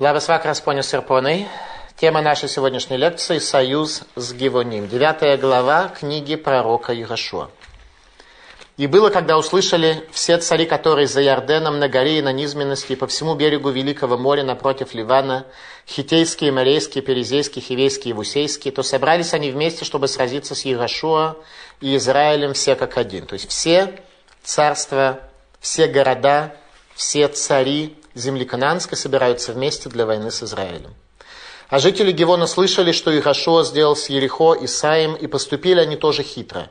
[0.00, 1.48] Лавасвак Распоня Серпоной.
[1.96, 4.86] Тема нашей сегодняшней лекции– «Союз с Гивоним».
[4.86, 7.50] Девятая глава книги пророка Ирашуа.
[8.76, 12.94] «И было, когда услышали все цари, которые за Ярденом, на горе и на низменности, и
[12.94, 15.46] по всему берегу Великого моря напротив Ливана,
[15.88, 21.38] хитейские, морейские, перезейские, хивейские и вусейские, то собрались они вместе, чтобы сразиться с Ирашуа
[21.80, 23.26] и Израилем все как один».
[23.26, 24.00] То есть все
[24.44, 25.18] царства,
[25.58, 26.54] все города,
[26.94, 30.94] все цари земли Кананской собираются вместе для войны с Израилем.
[31.68, 36.22] А жители Гевона слышали, что Ирашуа сделал с Ерехо и Саем, и поступили они тоже
[36.22, 36.70] хитро.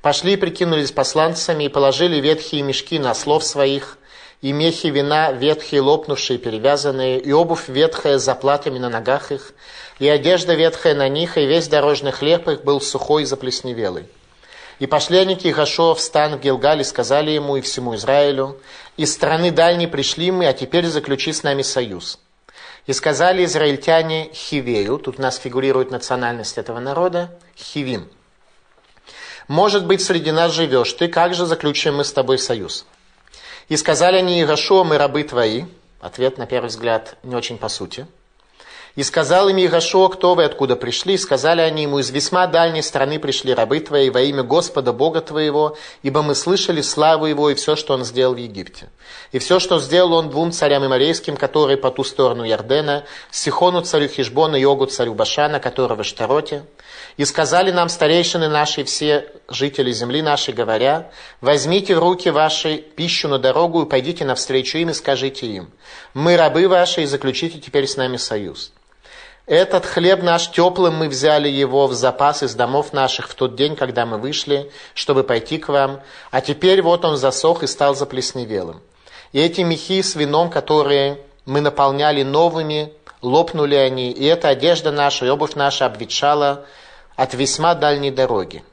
[0.00, 3.98] Пошли и прикинулись посланцами, и положили ветхие мешки на слов своих,
[4.40, 9.52] и мехи вина ветхие, лопнувшие, перевязанные, и обувь ветхая с заплатами на ногах их,
[9.98, 14.04] и одежда ветхая на них, и весь дорожный хлеб их был сухой и заплесневелый.
[14.80, 18.60] И пошли они к Ихашо в стан в Гилгале, сказали ему и всему Израилю,
[18.96, 22.18] из страны дальней пришли мы, а теперь заключи с нами союз.
[22.86, 28.08] И сказали израильтяне Хивею, тут у нас фигурирует национальность этого народа, Хивим.
[29.48, 32.86] Может быть, среди нас живешь ты, как же заключим мы с тобой союз?
[33.68, 35.64] И сказали они Ирашо, мы рабы твои.
[36.00, 38.06] Ответ, на первый взгляд, не очень по сути.
[38.96, 41.18] И сказал им Ирашо, кто вы, откуда пришли.
[41.18, 45.76] Сказали они ему, из весьма дальней страны пришли рабы твои во имя Господа Бога твоего,
[46.04, 48.90] ибо мы слышали славу его и все, что он сделал в Египте.
[49.32, 54.06] И все, что сделал он двум царям имарейским, которые по ту сторону Ярдена, Сихону царю
[54.06, 56.64] Хижбона и Огу царю Башана, которого в Штароте.
[57.16, 63.26] И сказали нам старейшины наши, все жители земли нашей, говоря, возьмите в руки ваши пищу
[63.26, 65.70] на дорогу и пойдите навстречу им и скажите им,
[66.12, 68.72] мы рабы ваши и заключите теперь с нами союз.
[69.46, 73.76] Этот хлеб наш теплым мы взяли его в запас из домов наших в тот день,
[73.76, 78.80] когда мы вышли, чтобы пойти к вам, а теперь вот он засох и стал заплесневелым.
[79.32, 85.26] И эти мехи с вином, которые мы наполняли новыми, лопнули они, и эта одежда наша,
[85.26, 86.64] и обувь наша обветшала
[87.14, 88.64] от весьма дальней дороги.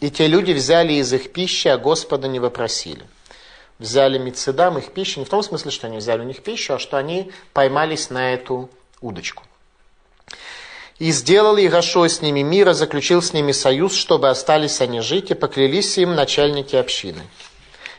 [0.00, 3.06] И те люди взяли из их пищи, а Господа не вопросили.
[3.78, 6.78] Взяли Мицедам их пищу, не в том смысле, что они взяли у них пищу, а
[6.78, 8.70] что они поймались на эту
[9.02, 9.42] удочку.
[10.98, 15.34] И сделал Ирашо с ними мира, заключил с ними союз, чтобы остались они жить, и
[15.34, 17.22] поклялись им начальники общины.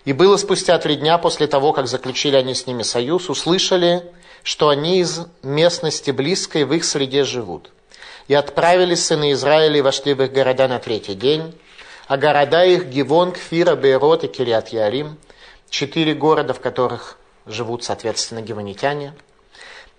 [0.05, 4.03] И было спустя три дня после того, как заключили они с ними союз, услышали,
[4.43, 7.71] что они из местности близкой в их среде живут.
[8.29, 11.53] И отправились сыны Израиля и вошли в их города на третий день,
[12.07, 15.17] а города их Гивон, Кфира, Бейрот и Кириат Ярим,
[15.69, 19.13] четыре города, в которых живут, соответственно, гивонитяне–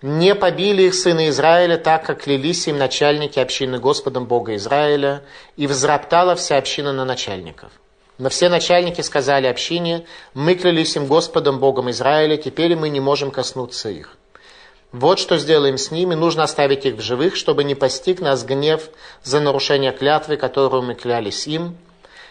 [0.01, 5.23] не побили их сыны Израиля, так как клялись им начальники общины Господом Бога Израиля,
[5.55, 7.71] и взроптала вся община на начальников.
[8.19, 13.31] Но все начальники сказали общине, мы клялись им Господом Богом Израиля, теперь мы не можем
[13.31, 14.17] коснуться их.
[14.91, 18.89] Вот что сделаем с ними, нужно оставить их в живых, чтобы не постиг нас гнев
[19.23, 21.77] за нарушение клятвы, которую мы клялись им.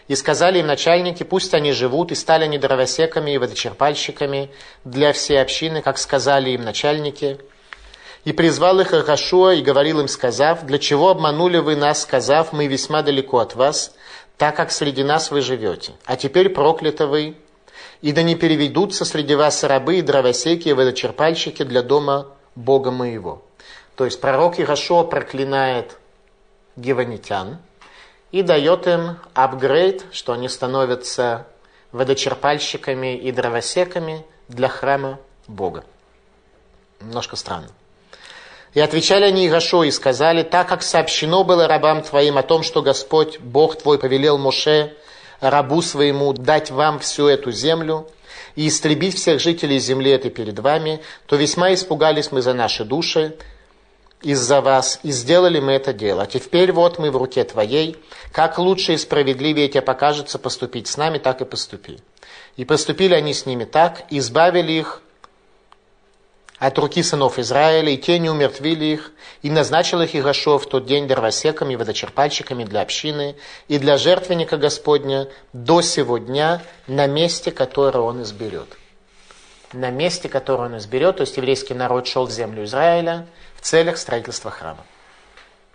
[0.09, 4.51] И сказали им начальники, пусть они живут, и стали они дровосеками и водочерпальщиками
[4.85, 7.39] для всей общины, как сказали им начальники–
[8.27, 12.67] и призвал их Ахашуа и говорил им, сказав, «Для чего обманули вы нас, сказав, мы
[12.67, 13.95] весьма далеко от вас,
[14.37, 15.93] так как среди нас вы живете?
[16.07, 17.37] А теперь прокляты вы,
[18.03, 22.27] и да не переведутся среди вас рабы и дровосеки и водочерпальщики для дома
[22.57, 23.45] Бога моего».
[23.95, 25.97] То есть пророк Ирашуа проклинает
[26.75, 27.59] геванитян
[28.33, 31.47] и дает им апгрейд, что они становятся
[31.93, 35.85] водочерпальщиками и дровосеками для храма Бога.
[37.01, 37.69] Немножко странно.
[38.77, 42.83] И отвечали они Игашо и сказали, так как сообщено было рабам твоим о том, что
[42.83, 44.93] Господь, Бог твой, повелел Моше,
[45.41, 48.07] рабу своему, дать вам всю эту землю
[48.55, 53.39] и истребить всех жителей земли этой перед вами, то весьма испугались мы за наши души
[54.21, 56.27] из-за вас, и сделали мы это дело.
[56.27, 57.97] Теперь вот мы в руке твоей,
[58.31, 61.99] как лучше и справедливее тебе покажется поступить с нами, так и поступи.
[62.59, 65.01] И поступили они с ними так, избавили их
[66.59, 69.13] от руки сынов Израиля, и те не умертвили их,
[69.43, 73.37] и назначил их Игашо в тот день дровосеками, водочерпальщиками для общины
[73.69, 78.77] и для жертвенника Господня до сего дня на месте, которое он изберет.
[79.73, 83.27] На месте, которое он изберет, то есть еврейский народ шел в землю Израиля
[83.57, 84.85] в целях строительства храма.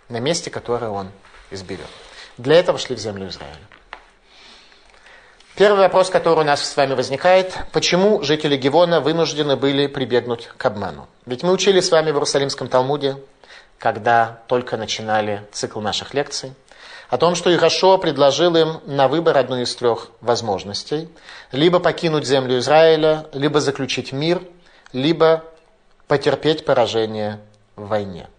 [0.08, 1.10] На месте, которое он
[1.50, 1.86] изберет.
[2.38, 3.60] Для этого шли в землю Израиля.
[5.54, 10.64] Первый вопрос, который у нас с вами возникает, почему жители Гивона вынуждены были прибегнуть к
[10.64, 11.08] обману?
[11.26, 13.18] Ведь мы учили с вами в Иерусалимском Талмуде,
[13.76, 16.54] когда только начинали цикл наших лекций,
[17.10, 21.10] о том, что Ихашо предложил им на выбор одну из трех возможностей.
[21.50, 24.40] Либо покинуть землю Израиля, либо заключить мир,
[24.94, 25.44] либо
[26.08, 27.40] потерпеть поражение
[27.76, 28.30] в войне.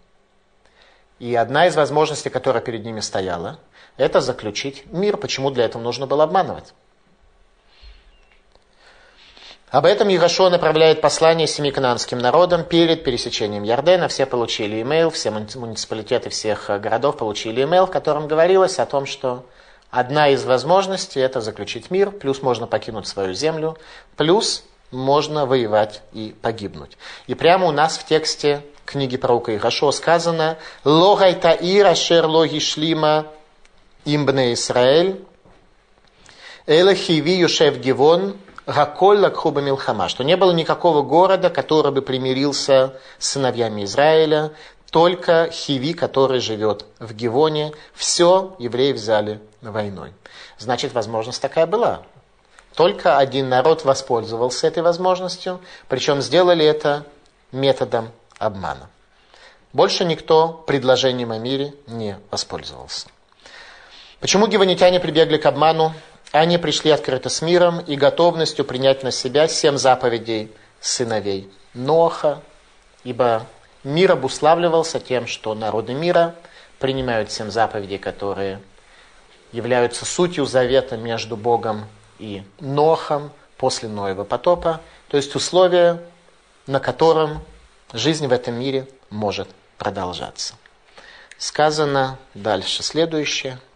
[1.19, 3.59] И одна из возможностей, которая перед ними стояла,
[3.97, 5.17] это заключить мир.
[5.17, 6.73] Почему для этого нужно было обманывать?
[9.73, 14.07] Об этом Егошуа направляет послание семи канадским народам перед пересечением Ярдена.
[14.07, 19.47] Все получили имейл, все муниципалитеты всех городов получили имейл, в котором говорилось о том, что
[19.89, 23.75] одна из возможностей это заключить мир, плюс можно покинуть свою землю,
[24.15, 26.95] плюс можно воевать и погибнуть.
[27.25, 33.25] И прямо у нас в тексте книги пророка Ирашо сказано «Логайта ира шер логи шлима
[34.05, 35.19] имбне Исраэль,
[36.67, 43.31] элахиви юшев гивон Гаколла Кхуба Милхама, что не было никакого города, который бы примирился с
[43.31, 44.53] сыновьями Израиля,
[44.89, 50.13] только Хиви, который живет в Гивоне, все евреи взяли войной.
[50.59, 52.03] Значит, возможность такая была.
[52.75, 57.05] Только один народ воспользовался этой возможностью, причем сделали это
[57.51, 58.89] методом обмана.
[59.73, 63.07] Больше никто предложением о мире не воспользовался.
[64.19, 65.93] Почему гивонитяне прибегли к обману?
[66.33, 70.51] Они пришли открыто с миром и готовностью принять на себя семь заповедей
[70.81, 72.41] сыновей Ноха,
[73.03, 73.45] ибо
[73.83, 76.33] мир обуславливался тем, что народы мира
[76.79, 78.59] принимают семь заповедей, которые
[79.51, 81.85] являются сутью завета между Богом
[82.17, 86.01] и Нохом после Ноева потопа, то есть условия,
[86.65, 87.43] на котором
[87.93, 90.55] жизнь в этом мире может продолжаться.
[91.37, 93.59] Сказано дальше следующее–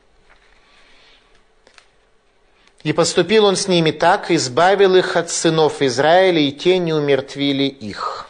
[2.83, 7.63] и поступил он с ними так, избавил их от сынов Израиля, и те не умертвили
[7.63, 8.29] их.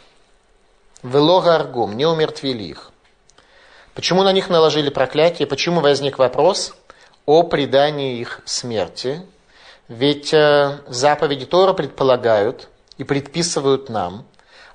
[1.04, 2.92] Велога аргум, не умертвили их.
[3.94, 5.48] Почему на них наложили проклятие?
[5.48, 6.76] Почему возник вопрос
[7.26, 9.22] о предании их смерти?
[9.88, 12.68] Ведь э, заповеди Тора предполагают
[12.98, 14.26] и предписывают нам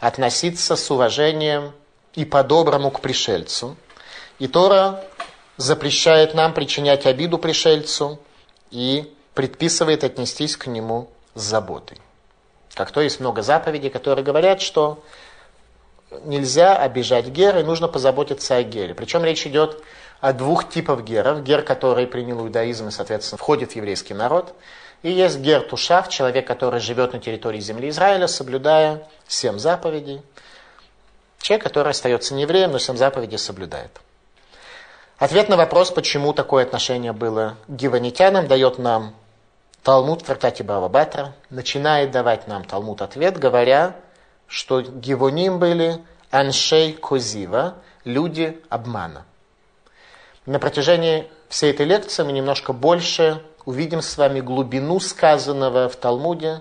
[0.01, 1.73] относиться с уважением
[2.15, 3.77] и по-доброму к пришельцу.
[4.39, 5.05] И Тора
[5.57, 8.19] запрещает нам причинять обиду пришельцу
[8.71, 11.99] и предписывает отнестись к нему с заботой.
[12.75, 15.03] Как то есть много заповедей, которые говорят, что
[16.25, 18.95] нельзя обижать гера, и нужно позаботиться о гере.
[18.95, 19.83] Причем речь идет
[20.21, 21.43] о двух типах геров.
[21.43, 24.55] Гер, который принял иудаизм и, соответственно, входит в еврейский народ.
[25.03, 30.23] И есть гер Тушав, человек, который живет на территории земли Израиля, соблюдая семь заповедей.
[31.41, 33.91] Человек, который остается неевреем, но семь заповедей соблюдает.
[35.19, 39.15] Ответ на вопрос, почему такое отношение было к гиванитянам, дает нам
[39.83, 43.97] Талмуд в трактате Бава Батра начинает давать нам Талмуд ответ, говоря,
[44.47, 46.01] что гивоним были
[46.31, 47.75] аншей козива,
[48.05, 49.25] люди обмана.
[50.47, 56.61] На протяжении всей этой лекции мы немножко больше увидим с вами глубину сказанного в Талмуде,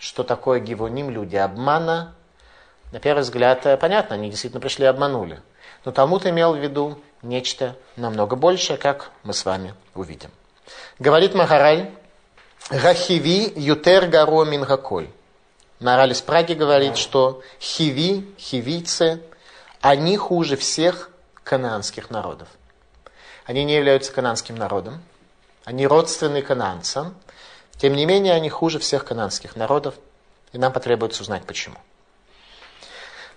[0.00, 2.12] что такое гивоним, люди обмана.
[2.90, 5.40] На первый взгляд, э, понятно, они действительно пришли и обманули.
[5.84, 10.30] Но Талмуд имел в виду нечто намного большее, как мы с вами увидим.
[10.98, 11.90] Говорит Махараль,
[12.70, 15.08] Гахиви ютер гаро мингаколь.
[15.78, 19.22] Мораль из Праги говорит, что хиви, хивийцы,
[19.80, 21.10] они хуже всех
[21.44, 22.48] кананских народов.
[23.44, 25.00] Они не являются кананским народом,
[25.64, 27.14] они родственны кананцам,
[27.76, 29.94] тем не менее они хуже всех кананских народов,
[30.52, 31.76] и нам потребуется узнать почему.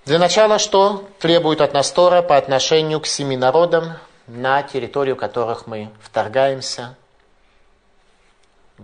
[0.06, 3.94] Для начала, что требует от нас Тора по отношению к семи народам,
[4.26, 6.96] на территорию которых мы вторгаемся,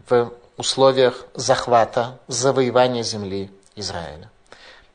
[0.09, 4.29] в условиях захвата, завоевания земли Израиля.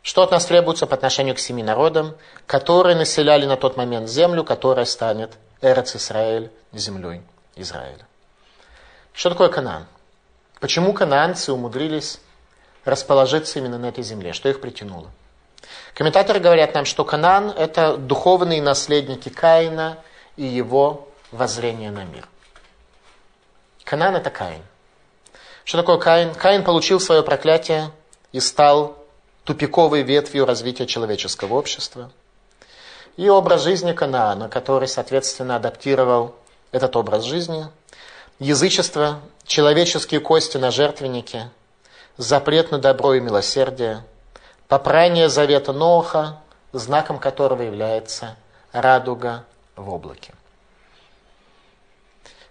[0.02, 2.16] Что от нас требуется по отношению к семи народам,
[2.47, 7.23] которые населяли на тот момент землю, которая станет Эрец Израиль, землей
[7.57, 8.07] Израиля.
[9.12, 9.87] Что такое Канан?
[10.61, 12.21] Почему кананцы умудрились
[12.85, 14.33] расположиться именно на этой земле?
[14.33, 15.11] Что их притянуло?
[15.95, 19.99] Комментаторы говорят нам, что Канан– это духовные наследники Каина
[20.37, 22.26] и его воззрение на мир.
[23.85, 24.62] Канан– это Каин.
[25.71, 26.35] Что такое Каин?
[26.35, 27.93] Каин получил свое проклятие
[28.33, 28.99] и стал
[29.45, 32.11] тупиковой ветвью развития человеческого общества.
[33.17, 36.35] И образ жизни Канаана, который, соответственно, адаптировал
[36.73, 37.69] этот образ жизни.
[38.41, 41.50] Язычество, человеческие кости на жертвеннике,
[42.17, 44.03] запрет на добро и милосердие,
[44.67, 46.41] попрание завета Ноха,
[46.73, 48.35] знаком которого является
[48.73, 49.45] радуга
[49.77, 50.35] в облаке.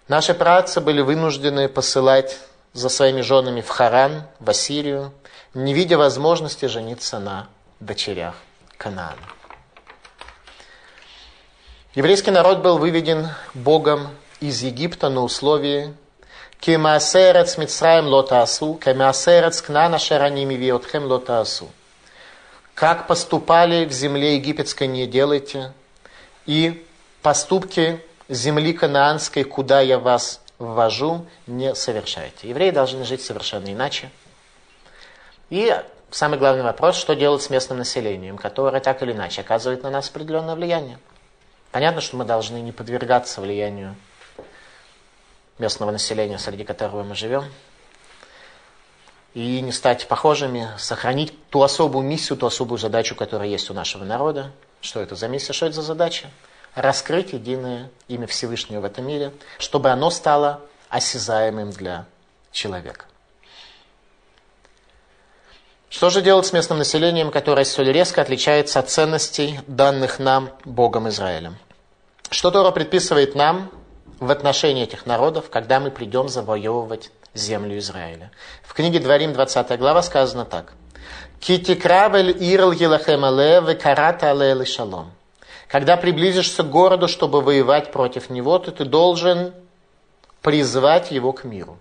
[0.08, 2.38] Наши працы были вынуждены посылать
[2.72, 5.12] за своими женами в Харан, в Ассирию,
[5.54, 7.48] не видя возможности жениться на
[7.80, 8.34] дочерях
[8.76, 9.16] Канаана.
[11.94, 14.08] Еврейский народ был выведен Богом
[14.40, 15.94] из Египта на условии
[16.60, 21.68] «Кемаасерец Мицраем лотаасу, кемаасерец кнана шараними виотхем лотаасу».
[22.80, 25.74] как поступали в земле египетской, не делайте,
[26.46, 26.86] и
[27.20, 28.00] поступки
[28.30, 32.48] земли канаанской, куда я вас ввожу, не совершайте.
[32.48, 34.10] Евреи должны жить совершенно иначе.
[35.48, 35.74] И
[36.10, 40.08] самый главный вопрос, что делать с местным населением, которое так или иначе оказывает на нас
[40.10, 40.98] определенное влияние.
[41.72, 43.96] Понятно, что мы должны не подвергаться влиянию
[45.58, 47.44] местного населения, среди которого мы живем,
[49.34, 54.04] и не стать похожими, сохранить ту особую миссию, ту особую задачу, которая есть у нашего
[54.04, 54.52] народа.
[54.80, 56.30] Что это за миссия, что это за задача?
[56.74, 62.06] Раскрыть единое имя Всевышнего в этом мире, чтобы оно стало осязаемым для
[62.52, 63.06] человека.
[65.88, 71.08] Что же делать с местным населением, которое столь резко отличается от ценностей, данных нам Богом
[71.08, 71.56] Израилем?
[72.30, 73.72] Что Тора предписывает нам
[74.20, 78.30] в отношении этих народов, когда мы придем завоевывать землю Израиля?
[78.62, 80.74] В книге Дворим, 20 глава, сказано так.
[81.40, 85.10] «Китикравель ирл елахем але карата шалом».
[85.70, 89.54] Когда приблизишься к городу, чтобы воевать против него, то ты должен
[90.42, 91.78] призвать его к миру.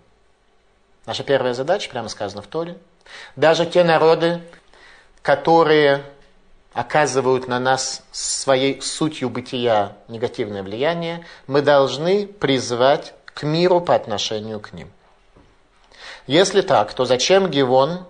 [1.06, 2.78] Наша первая задача, прямо сказано в Торе–
[3.36, 4.42] даже те народы,
[5.22, 6.04] которые
[6.74, 14.60] оказывают на нас своей сутью бытия негативное влияние, мы должны призвать к миру по отношению
[14.60, 14.92] к ним.
[16.28, 18.06] Если так, то зачем Гевон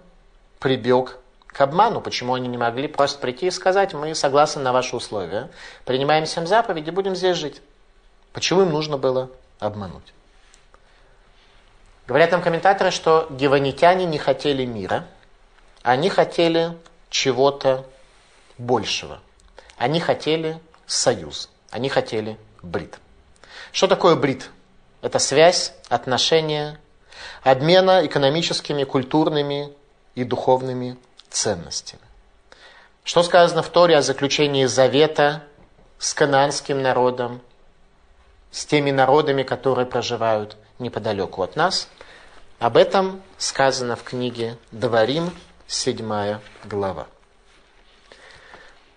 [0.60, 1.18] прибег
[1.52, 2.02] к обману?
[2.02, 5.50] Почему они не могли просто прийти и сказать, мы согласны на ваши условия,
[5.86, 7.62] принимаем всем заповеди, будем здесь жить?
[8.34, 9.30] Почему им нужно было
[9.60, 10.14] обмануть?
[12.08, 15.06] Говорят нам комментаторы, что геванитяне не хотели мира,
[15.84, 16.78] они хотели
[17.10, 17.86] чего-то
[18.58, 19.20] большего.
[19.78, 23.00] Они хотели союз, они хотели брит.
[23.72, 24.50] Что такое брит?
[25.02, 26.80] Это связь, отношения,
[27.44, 29.72] обмена экономическими, культурными
[30.16, 30.98] и духовными
[31.30, 32.02] ценностями.
[33.04, 35.44] Что сказано в Торе о заключении завета
[35.98, 37.42] с кананским народом,
[38.52, 41.88] с теми народами, которые проживают неподалеку от нас–
[42.60, 45.32] об этом сказано в книге Дворим,
[45.68, 47.08] 7 глава.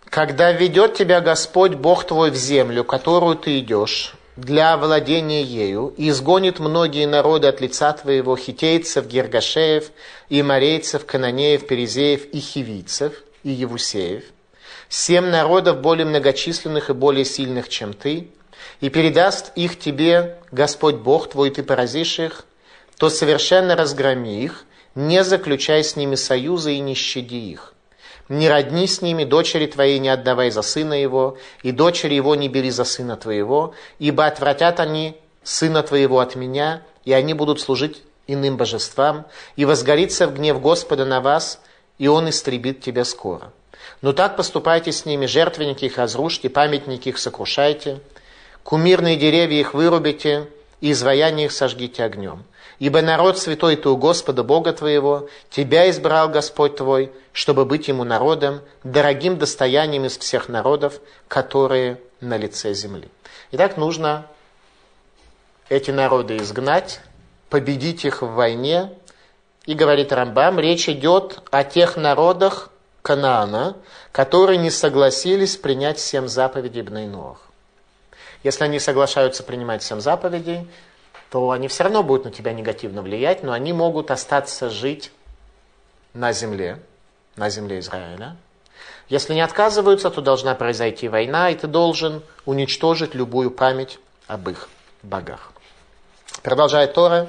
[0.07, 6.09] Когда ведет тебя Господь Бог твой в землю, которую ты идешь, для владения ею, и
[6.09, 9.91] изгонит многие народы от лица твоего, хитейцев, гергашеев,
[10.29, 14.25] и морейцев, кананеев, перезеев, и хивийцев, и евусеев,
[14.89, 18.29] семь народов более многочисленных и более сильных, чем ты,
[18.81, 22.45] и передаст их тебе Господь Бог твой, и ты поразишь их,
[22.97, 27.75] то совершенно разгроми их, не заключай с ними союза и не щади их.
[28.29, 32.49] Не родни с ними, дочери твоей не отдавай за сына его, и дочери его не
[32.49, 38.03] бери за сына твоего, ибо отвратят они сына твоего от меня, и они будут служить
[38.27, 39.27] иным божествам,
[39.57, 41.61] и возгорится в гнев Господа на вас,
[41.99, 43.53] и он истребит тебя скоро.
[44.01, 48.01] Но так поступайте с ними, жертвенники их разрушьте, памятники их сокрушайте,
[48.63, 50.49] кумирные деревья их вырубите,
[50.81, 52.45] и изваяние их сожгите огнем.
[52.83, 58.03] Ибо народ святой ты у Господа Бога твоего, тебя избрал Господь твой, чтобы быть ему
[58.03, 60.99] народом, дорогим достоянием из всех народов,
[61.29, 63.09] которые на лице земли.
[63.53, 64.27] Итак, нужно
[65.69, 67.01] эти народы изгнать,
[67.51, 68.93] победить их в войне.
[69.65, 72.71] И говорит Рамбам, речь идет о тех народах
[73.03, 73.77] Канаана,
[74.11, 77.39] которые не согласились принять семь заповедей Бнейнуах.
[78.43, 80.67] Если они соглашаются принимать семь заповедей,
[81.33, 85.11] то они все равно будут на тебя негативно влиять, но они могут остаться жить
[86.13, 86.79] на земле,
[87.37, 88.37] на земле Израиля.
[89.09, 94.69] Если не отказываются, то должна произойти война, и ты должен уничтожить любую память об их
[95.03, 95.53] богах.
[96.43, 97.29] Продолжает Тора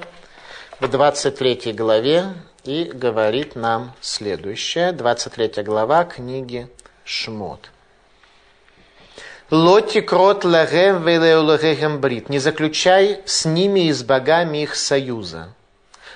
[0.80, 2.26] в 23 главе
[2.64, 4.92] и говорит нам следующее.
[4.92, 6.68] 23 глава книги
[7.04, 7.70] Шмот.
[9.50, 12.30] Лоти крот лагем велеулагем брит.
[12.30, 15.52] Не заключай с ними и с богами их союза.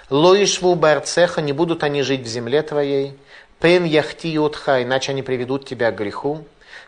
[0.08, 3.18] Лоишву барцеха, не будут они жить в земле твоей.
[3.61, 6.47] Пен яхти утха, иначе они приведут тебя к греху.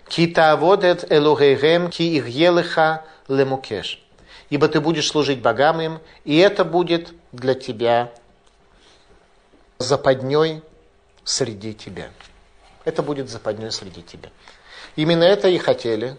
[0.09, 4.02] Кита водет элугейгем ки их елыха лемукеш.
[4.49, 8.11] Ибо ты будешь служить богам им, и это будет для тебя
[9.78, 10.62] западней
[11.23, 12.09] среди тебя.
[12.87, 14.30] Это будет западней среди тебя.
[14.97, 16.16] Именно это и хотели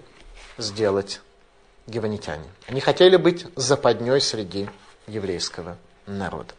[0.58, 1.22] сделать
[1.88, 2.48] геванитяне.
[2.68, 4.70] Они хотели быть западней среди
[5.08, 6.54] еврейского народа.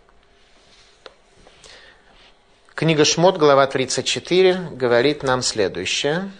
[2.75, 6.31] Книга Шмот, глава 34, говорит нам следующее.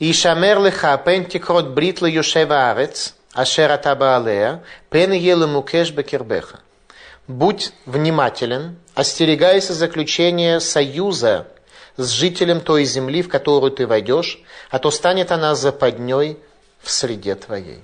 [0.00, 6.60] «Ишамер леха пен тикрот брит ле юшева арец, ашер атаба алея, пен еле мукеш бекербеха».
[7.28, 11.46] Будь внимателен, остерегайся заключения союза
[11.96, 16.38] с жителем той земли, в которую ты войдешь, а то станет она западней
[16.80, 17.82] в среде твоей.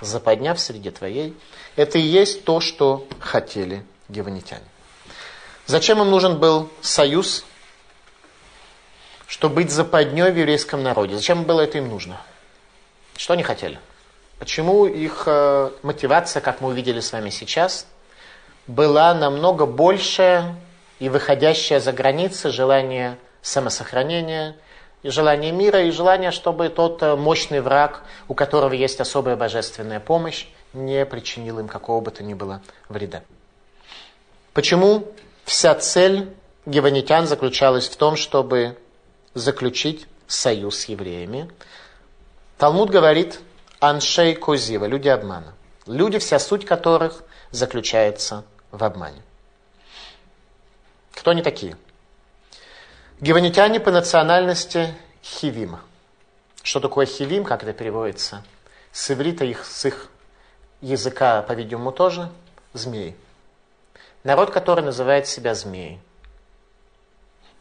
[0.00, 1.36] Западня в среде твоей–
[1.76, 4.64] это и есть то, что хотели геванитяне.
[5.66, 7.44] Зачем им нужен был союз,
[9.26, 11.16] чтобы быть западней в еврейском народе?
[11.16, 12.20] Зачем было это им нужно?
[13.16, 13.78] Что они хотели?
[14.38, 17.86] Почему их э, мотивация, как мы увидели с вами сейчас,
[18.66, 20.54] была намного больше
[21.04, 24.56] и выходящая за границы желание самосохранения,
[25.02, 30.00] и желание мира, и желание, чтобы тот э, мощный враг, у которого есть особая божественная
[30.00, 33.20] помощь, не причинил им какого бы то ни было вреда.
[34.54, 35.06] Почему
[35.44, 36.34] вся цель
[36.64, 38.78] геванитян заключалась в том, чтобы
[39.34, 41.50] заключить союз с евреями?
[42.56, 43.40] Талмуд говорит
[43.78, 45.52] «аншей козива»– люди обмана.
[45.86, 49.20] Люди, вся суть которых заключается в обмане.
[51.14, 51.76] Кто они такие?
[53.20, 55.78] Геванитяне по национальности хивим.
[56.62, 58.42] Что такое хивим, как это переводится?
[58.92, 60.08] С иврита их, с их
[60.80, 62.30] языка, по-видимому, тоже
[62.72, 63.16] змеи.
[64.24, 66.00] Народ, который называет себя змеей.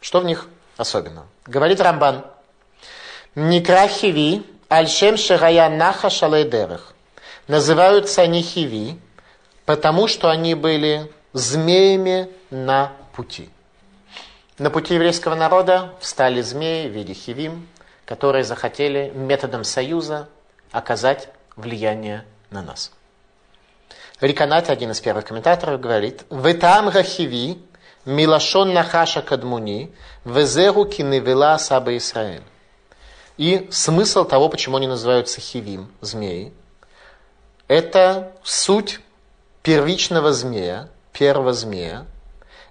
[0.02, 1.28] Что в них особенно?
[1.46, 2.26] Говорит Рамбан.
[3.36, 6.94] Никра хиви альшем ширая наха шалайдерах.
[7.48, 9.00] Называются они хиви,
[9.66, 13.50] потому что они были змеями на пути.
[14.58, 17.68] На пути еврейского народа встали змеи в виде хивим,
[18.06, 20.28] которые захотели методом союза
[20.72, 22.92] оказать влияние на нас.
[24.22, 27.58] Риканат, один из первых комментаторов, говорит, «Ветам гахиви
[28.06, 29.94] милашон нахаша кадмуни
[30.24, 32.44] везеру киневела саба Исраэль».
[33.38, 36.54] И смысл того, почему они называются хивим, змеи,
[37.68, 39.00] это суть
[39.64, 42.06] первичного змея, первого змея,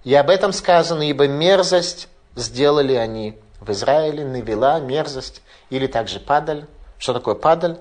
[0.03, 6.65] и об этом сказано, ибо мерзость сделали они в Израиле, навела мерзость, или также падаль.
[6.97, 7.79] Что такое падаль?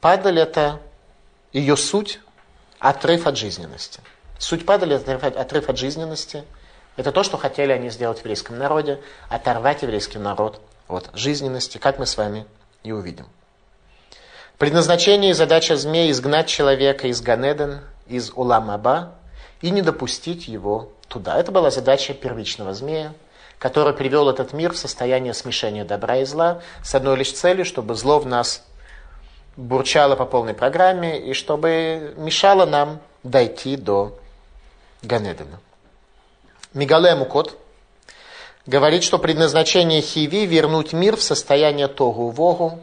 [0.00, 0.80] Падаль– это
[1.52, 2.20] ее суть,
[2.78, 4.00] отрыв от жизненности.
[4.38, 6.44] Суть падали– отрыв, от жизненности.
[6.96, 11.98] Это то, что хотели они сделать в еврейском народе, оторвать еврейский народ от жизненности, как
[11.98, 12.46] мы с вами
[12.82, 13.26] и увидим.
[14.58, 19.14] Предназначение и задача змеи– изгнать человека из Ганеден, из Уламаба
[19.62, 21.38] и не допустить его туда.
[21.38, 23.12] Это была задача первичного змея,
[23.58, 27.94] который привел этот мир в состояние смешения добра и зла с одной лишь целью, чтобы
[27.96, 28.64] зло в нас
[29.56, 34.18] бурчало по полной программе и чтобы мешало нам дойти до
[35.02, 35.60] Ганедена.
[36.72, 37.58] Мигале Мукот
[38.64, 42.78] говорит, что предназначение Хиви– вернуть мир в состояние Тогу-Вогу,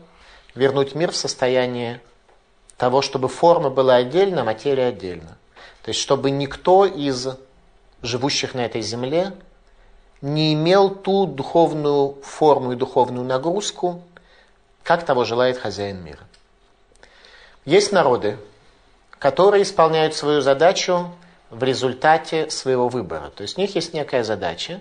[0.54, 2.02] вернуть мир в состояние
[2.76, 5.38] того, чтобы форма была отдельно, материя отдельно.
[5.84, 7.30] То есть, чтобы никто из
[8.02, 9.34] живущих на этой земле,
[10.22, 14.02] не имел ту духовную форму и духовную нагрузку,
[14.84, 16.22] как того желает хозяин мира.
[17.66, 18.38] Есть народы,
[19.20, 21.12] которые исполняют свою задачу
[21.50, 23.32] в результате своего выбора.
[23.36, 24.80] То есть у них есть некая задача,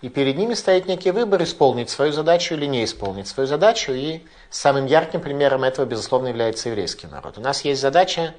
[0.00, 3.92] и перед ними стоит некий выбор, исполнить свою задачу или не исполнить свою задачу.
[3.92, 7.38] И самым ярким примером этого, безусловно, является еврейский народ.
[7.38, 8.34] У нас есть задача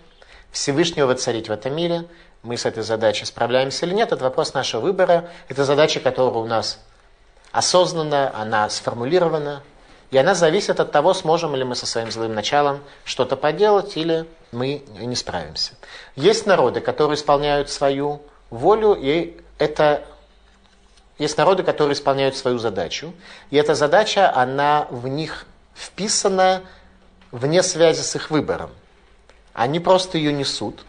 [0.52, 2.06] Всевышнего воцарить в этом мире,
[2.44, 5.30] мы с этой задачей справляемся или нет, это вопрос нашего выбора.
[5.48, 6.80] Это задача, которая у нас
[7.54, 9.64] осознанна, она сформулирована,
[10.12, 14.28] и она зависит от того, сможем ли мы со своим злым началом что-то поделать или
[14.52, 15.74] мы не справимся.
[16.16, 20.04] Есть народы, которые исполняют свою волю, и это
[21.18, 23.14] есть народы, которые исполняют свою задачу,
[23.50, 26.62] и эта задача, она в них вписана
[27.32, 28.72] вне связи с их выбором.
[29.54, 30.84] Они просто ее несут,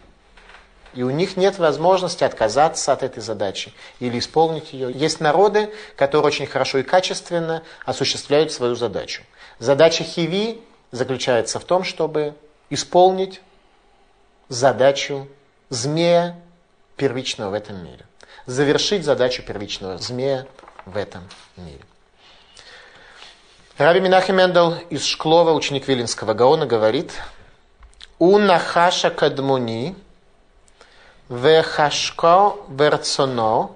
[0.95, 4.91] и у них нет возможности отказаться от этой задачи или исполнить ее.
[4.91, 9.23] Есть народы, которые очень хорошо и качественно осуществляют свою задачу.
[9.59, 12.33] Задача Хиви заключается в том, чтобы
[12.69, 13.41] исполнить
[14.47, 15.27] задачу
[15.69, 16.39] змея
[16.95, 18.05] первичного в этом мире.
[18.45, 20.47] Завершить задачу первичного змея
[20.85, 21.23] в этом
[21.57, 21.81] мире.
[23.77, 27.11] Раби Минахим Мендел из Шклова, ученик Вилинского Гаона, говорит,
[28.19, 29.95] «У нахаша кадмуни
[31.29, 33.71] Вехашко верцоно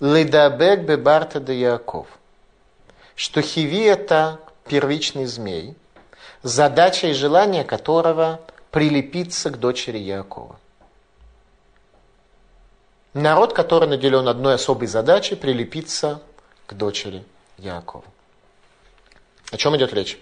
[0.00, 2.06] лидабек бебарта де Яков.
[3.16, 5.74] Что Хиви это первичный змей,
[6.42, 10.56] задача и желание которого прилепиться к дочери Якова.
[13.12, 16.22] Народ, который наделен одной особой задачей, прилепиться
[16.66, 17.24] к дочери
[17.58, 18.04] Якова.
[19.50, 20.18] О чем идет речь?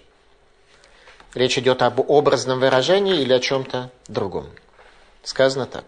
[1.33, 4.49] Речь идет об образном выражении или о чем-то другом.
[5.23, 5.85] Сказано так.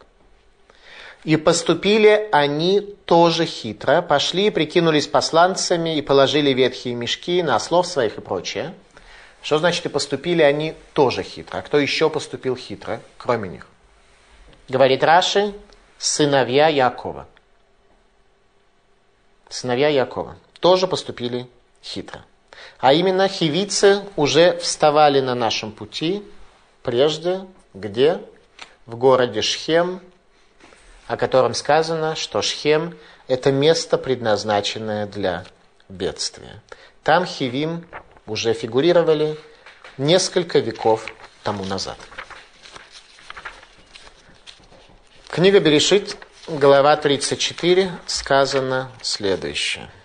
[1.24, 8.18] И поступили они тоже хитро, пошли, прикинулись посланцами и положили ветхие мешки на ослов своих
[8.18, 8.74] и прочее.
[9.42, 11.60] Что значит и поступили они тоже хитро?
[11.60, 13.68] А кто еще поступил хитро, кроме них?
[14.68, 15.54] Говорит Раши,
[15.98, 17.28] сыновья Якова.
[19.50, 21.48] Сыновья Якова тоже поступили
[21.82, 22.22] хитро.
[22.80, 26.24] А именно хивицы уже вставали на нашем пути
[26.82, 28.20] прежде, где?
[28.86, 30.02] В городе Шхем,
[31.14, 32.98] о котором сказано, что Шхем–
[33.28, 35.46] это место, предназначенное для
[35.88, 36.60] бедствия.
[37.04, 37.86] Там Хивим
[38.26, 39.38] уже фигурировали
[40.00, 41.06] несколько веков
[41.44, 41.98] тому назад.
[45.30, 49.92] Книга Берешит, глава 34, сказано следующее–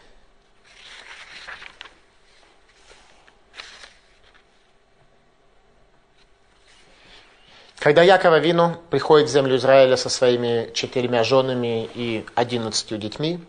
[7.89, 13.41] Когда Якова Вину приходит в землю Израиля со своими четырьмя женами и одиннадцатью детьми,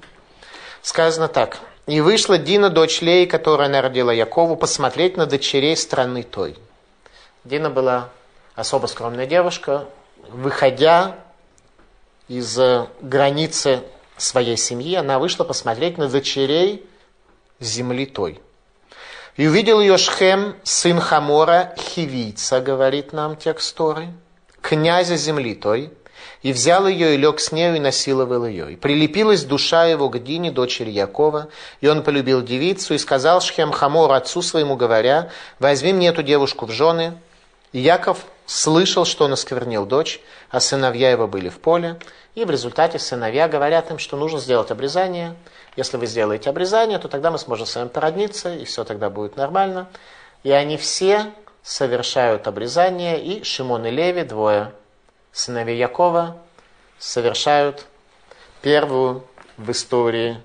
[0.82, 1.60] сказано так.
[1.88, 6.56] «И вышла Дина, дочь Леи, которая народила Якову, посмотреть на дочерей страны той».
[7.44, 8.12] Дина была
[8.56, 9.88] особо скромная девушка,
[10.30, 11.18] выходя
[12.30, 12.58] из
[13.02, 13.82] границы
[14.16, 16.88] своей семьи, она вышла посмотреть на дочерей
[17.60, 18.40] земли той.
[19.36, 24.14] И увидел ее Шхем, сын Хамора, хивийца, говорит нам текст Торы,
[24.62, 25.92] князя земли той,
[26.42, 28.74] и взял ее и лег с нею и насиловал ее.
[28.74, 31.50] И прилепилась душа его к Дине, дочери Якова,
[31.82, 36.66] и он полюбил девицу, и сказал Шхем Хамор отцу своему, говоря, возьми мне эту девушку
[36.66, 37.18] в жены.
[37.74, 42.00] И Яков слышал, что он осквернил дочь, а сыновья его были в поле,
[42.36, 45.36] и в результате сыновья говорят им, что нужно сделать обрезание–
[45.80, 49.38] если вы сделаете обрезание, то тогда мы сможем с вами породниться, и все тогда будет
[49.38, 49.88] нормально.
[50.44, 51.32] И они все
[51.70, 54.74] совершают обрезание, и Шимон и Леви, двое
[55.32, 56.36] сыновей Якова,
[56.98, 57.86] совершают
[58.64, 59.24] первую
[59.56, 60.42] в истории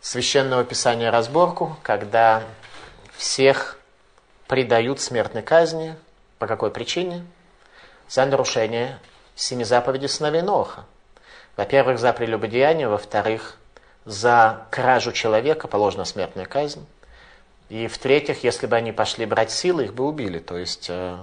[0.00, 2.42] священного писания разборку, когда
[3.16, 3.78] всех
[4.48, 5.94] предают смертной казни.
[6.40, 7.24] По какой причине?
[8.08, 8.98] За нарушение
[9.36, 10.84] семи заповедей сыновей Ноха.
[11.56, 13.56] Во-первых, за прелюбодеяние, во-вторых,
[14.04, 16.84] за кражу человека положена смертная казнь.
[17.68, 20.38] И в-третьих, если бы они пошли брать силы, их бы убили.
[20.38, 21.18] То есть э,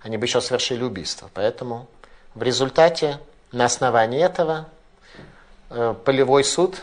[0.00, 1.28] они бы еще совершили убийство.
[1.34, 1.88] Поэтому
[2.34, 3.18] в результате,
[3.50, 4.68] на основании этого,
[5.70, 6.80] э, полевой суд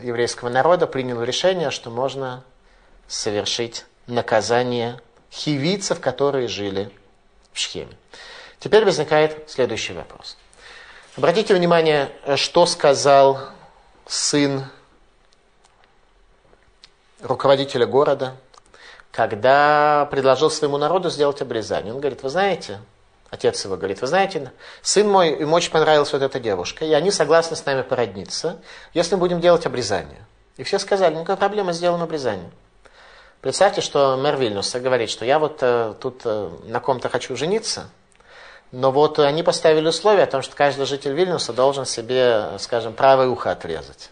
[0.00, 2.44] еврейского народа принял решение, что можно
[3.08, 5.00] совершить наказание
[5.32, 6.90] хивийцев, которые жили
[7.52, 7.96] в Шхеме.
[8.60, 10.36] Теперь возникает следующий вопрос.
[11.16, 13.40] Обратите внимание, что сказал
[14.06, 14.64] сын
[17.24, 18.36] руководителя города,
[19.10, 21.92] когда предложил своему народу сделать обрезание.
[21.92, 22.80] Он говорит, вы знаете,
[23.30, 27.10] отец его говорит, вы знаете, сын мой, ему очень понравилась вот эта девушка, и они
[27.10, 28.58] согласны с нами породниться,
[28.92, 30.24] если мы будем делать обрезание.
[30.56, 32.50] И все сказали, никакой проблемы, сделаем обрезание.
[33.40, 37.88] Представьте, что мэр Вильнюса говорит, что я вот э, тут э, на ком-то хочу жениться,
[38.72, 43.28] но вот они поставили условие о том, что каждый житель Вильнюса должен себе, скажем, правое
[43.28, 44.10] ухо отрезать.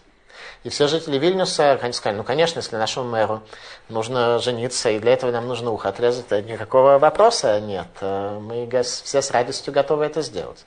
[0.63, 3.43] И все жители Вильнюса сказали, ну, конечно, если нашему мэру
[3.89, 7.87] нужно жениться, и для этого нам нужно ухо отрезать, никакого вопроса нет.
[7.99, 10.65] Э, мы все с радостью готовы это сделать.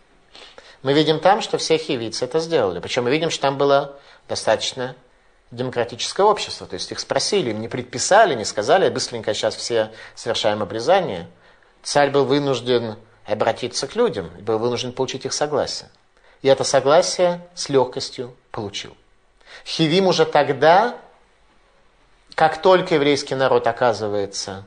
[0.82, 2.78] Мы видим там, что все хивицы это сделали.
[2.78, 3.96] Причем мы видим, что там было
[4.28, 4.94] достаточно
[5.50, 6.66] демократическое общество.
[6.66, 11.26] То есть их спросили, им не предписали, не сказали, быстренько сейчас все совершаем обрезание.
[11.82, 15.88] Царь был вынужден обратиться к людям, был вынужден получить их согласие.
[16.42, 18.94] И это согласие с легкостью получил.
[19.66, 20.96] Хивим уже тогда,
[22.36, 24.64] как только еврейский народ оказывается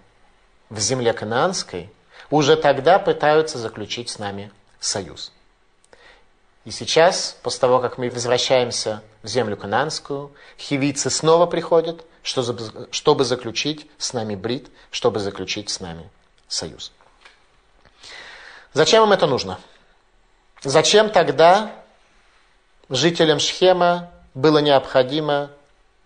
[0.69, 1.89] в земле кананской,
[2.29, 5.31] уже тогда пытаются заключить с нами союз.
[6.65, 13.89] И сейчас, после того, как мы возвращаемся в землю кананскую, хивийцы снова приходят, чтобы заключить
[13.97, 16.09] с нами брит, чтобы заключить с нами
[16.49, 16.91] союз.
[18.73, 19.59] Зачем им это нужно?
[20.61, 21.71] Зачем тогда
[22.89, 25.49] жителям Шхема было необходимо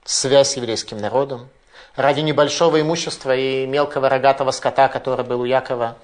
[0.05, 1.49] связь с еврейским народом.
[1.95, 5.97] Ради небольшого имущества и мелкого рогатого скота, который был у Якова,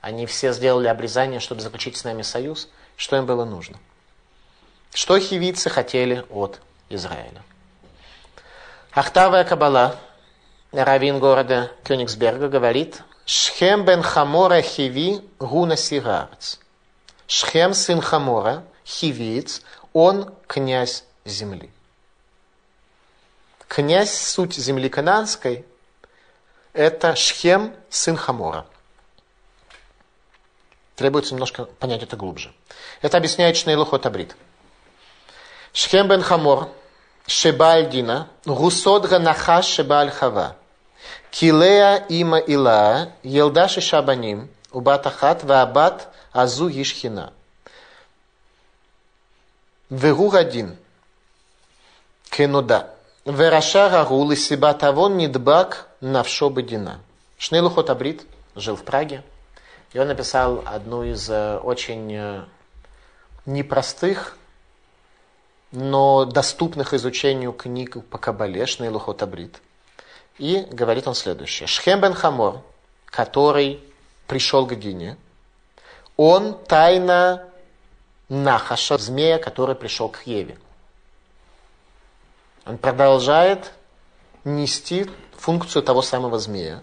[0.00, 2.68] они все сделали обрезание, чтобы заключить с нами союз.
[2.96, 3.78] Что им было нужно?
[4.92, 7.42] Что хивицы хотели от Израиля?
[8.92, 9.96] Ахтавая Кабала,
[10.72, 16.58] раввин города Кёнигсберга, говорит, Шхем бен Хамора хиви гуна сигарц.
[17.26, 21.70] Шхем сын Хамора, хивиец, он князь земли.
[23.68, 25.64] Князь, суть земли кананской,
[26.72, 28.66] это Шхем, сын Хамора.
[30.96, 32.52] Требуется немножко понять это глубже.
[33.00, 34.36] Это объясняет Шнейлухот Абрит.
[35.72, 36.68] Шхем бен Хамор,
[37.26, 40.56] Шебаль Дина, Гусод Ганахаш Шебаль Хава,
[41.30, 47.32] Килея има Илаа, Елдаши Шабаним, Убат Ахат, Ваабат Азу Ишхина.
[49.90, 50.76] Вегу Гадин,
[52.36, 52.90] Кенуда.
[53.24, 57.00] Вераша Рагул и Сибатавон Нидбак Навшо Бедина.
[57.38, 59.22] Шнейлухот Абрит жил в Праге,
[59.92, 62.44] и он написал одну из э, очень э,
[63.46, 64.36] непростых
[65.70, 69.60] но доступных изучению книг по Кабале, Шнейлухот Абрит.
[70.38, 71.68] И говорит он следующее.
[71.68, 72.62] Шхем бен Хамор,
[73.06, 73.80] который
[74.26, 75.16] пришел к Дине,
[76.16, 77.44] он тайна
[78.28, 80.58] Нахаша, змея, который пришел к Еве.
[82.66, 83.72] Он продолжает
[84.44, 86.82] нести функцию того самого змея.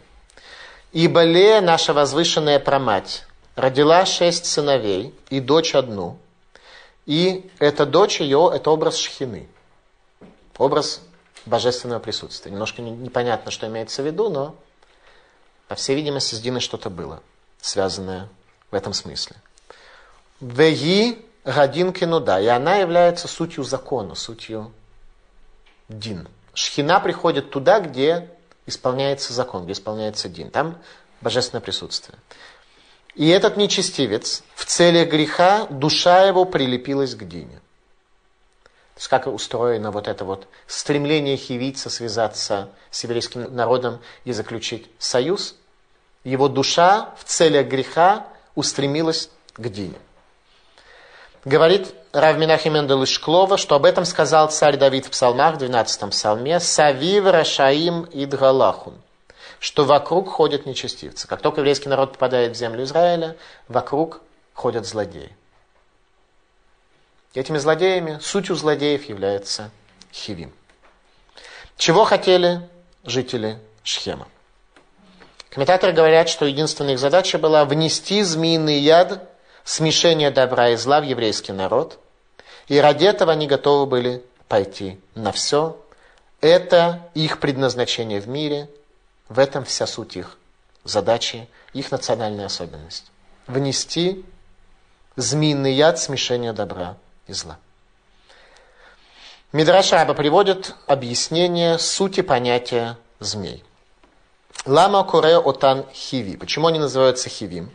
[0.92, 6.18] Ибо Лея, наша возвышенная промать, родила шесть сыновей и дочь одну–
[7.06, 9.50] и эта дочь ее, это образ шхины.
[10.58, 11.02] Образ
[11.46, 12.52] божественного присутствия.
[12.52, 14.56] Немножко непонятно, что имеется в виду, но,
[15.68, 17.22] по всей видимости, с Диной что-то было,
[17.60, 18.30] связанное
[18.70, 19.36] в этом смысле.
[20.40, 22.40] Веги Гадин Кенуда.
[22.40, 24.72] И она является сутью закона, сутью
[26.00, 26.28] Дин.
[26.54, 28.30] Шхина приходит туда, где
[28.66, 30.50] исполняется закон, где исполняется Дин.
[30.50, 30.78] Там
[31.22, 32.18] божественное присутствие.
[33.16, 37.60] И этот нечестивец в целях греха, душа его прилепилась к Дине.
[38.94, 44.90] То есть как устроено вот это вот стремление хивийца связаться с еврейским народом и заключить
[44.98, 45.56] союз.
[46.24, 49.98] Его душа в целях греха устремилась к Дине.
[51.44, 56.10] Говорит Рав Минахим Эндел Шклова, что об этом сказал царь Давид в псалмах, в 12
[56.10, 58.96] псалме, «Савив Рашаим Идгалахун»
[59.62, 61.28] что вокруг ходят нечестивцы.
[61.28, 64.22] Как только еврейский народ попадает в землю Израиля, вокруг
[64.56, 65.38] ходят злодеи.
[67.36, 69.70] Этими злодеями, сутью злодеев является
[70.12, 70.52] Хивим.
[71.78, 72.68] Чего хотели
[73.04, 74.28] жители Шхема?
[75.52, 79.30] Комментаторы говорят, что единственная их задача была внести змеиный яд,
[79.64, 82.00] смешение добра и зла в еврейский народ.
[82.68, 85.78] И ради этого они готовы были пойти на все.
[86.42, 88.70] Это их предназначение в мире–
[89.32, 90.38] в этом вся суть их
[90.84, 93.06] задачи, их национальная особенность.
[93.48, 94.26] Внести
[95.16, 96.98] змеиный яд смешения добра
[97.28, 97.58] и зла.
[99.54, 103.64] Мидраш Раба приводит объяснение сути понятия змей.
[104.66, 106.36] Лама куре отан хиви.
[106.36, 107.72] Почему они называются хивим?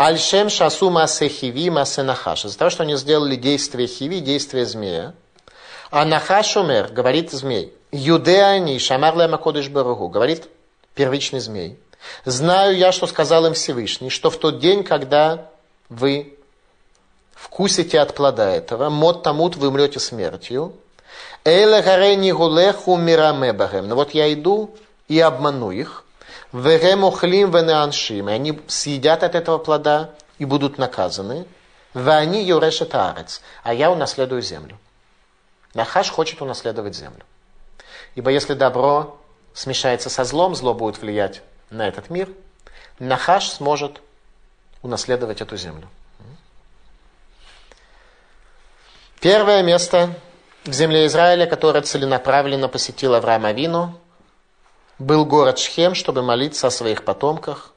[0.00, 2.44] Альшем шасу масе хиви масе нахаш.
[2.44, 5.12] Из-за того, что они сделали действие хиви, действие змея.
[5.90, 7.74] А нахаш умер, говорит змей.
[7.90, 10.06] Юдеани шамар лема кодыш баругу.
[10.06, 10.46] Говорит
[10.94, 11.80] первичный змей.
[12.24, 15.50] Знаю я, что сказал им Всевышний, что в тот день, когда
[15.88, 16.38] вы
[17.34, 20.74] вкусите от плода этого, мод тамут вы умрете смертью.
[21.44, 23.88] Эйле гарени гулеху мирамебахем.
[23.88, 24.76] Но вот я иду
[25.08, 26.04] и обману их.
[26.52, 28.28] Верем охлим венеаншим.
[28.28, 31.46] И они съедят от этого плода и будут наказаны.
[31.94, 33.40] Вани юрешет арец.
[33.62, 34.78] А я унаследую землю.
[35.74, 37.24] Нахаш хочет унаследовать землю.
[38.14, 39.18] Ибо если добро
[39.52, 42.28] смешается со злом, зло будет влиять на этот мир,
[42.98, 44.00] Нахаш сможет
[44.82, 45.88] унаследовать эту землю.
[49.20, 50.14] Первое место
[50.64, 53.98] в земле Израиля, которое целенаправленно посетил Авраам Авину,
[54.98, 57.72] был город Шхем, чтобы молиться о своих потомках,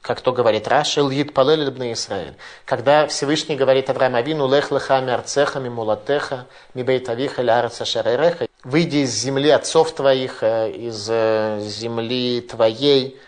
[0.00, 2.34] как то говорит Раши, Льид Палель Ибн Израиль.
[2.64, 9.50] Когда Всевышний говорит Авраам Авину, Лех леха мерцеха мимулатеха, мибейтавиха лярца шаререха, выйди из земли
[9.50, 13.20] отцов твоих, э, из э, земли твоей,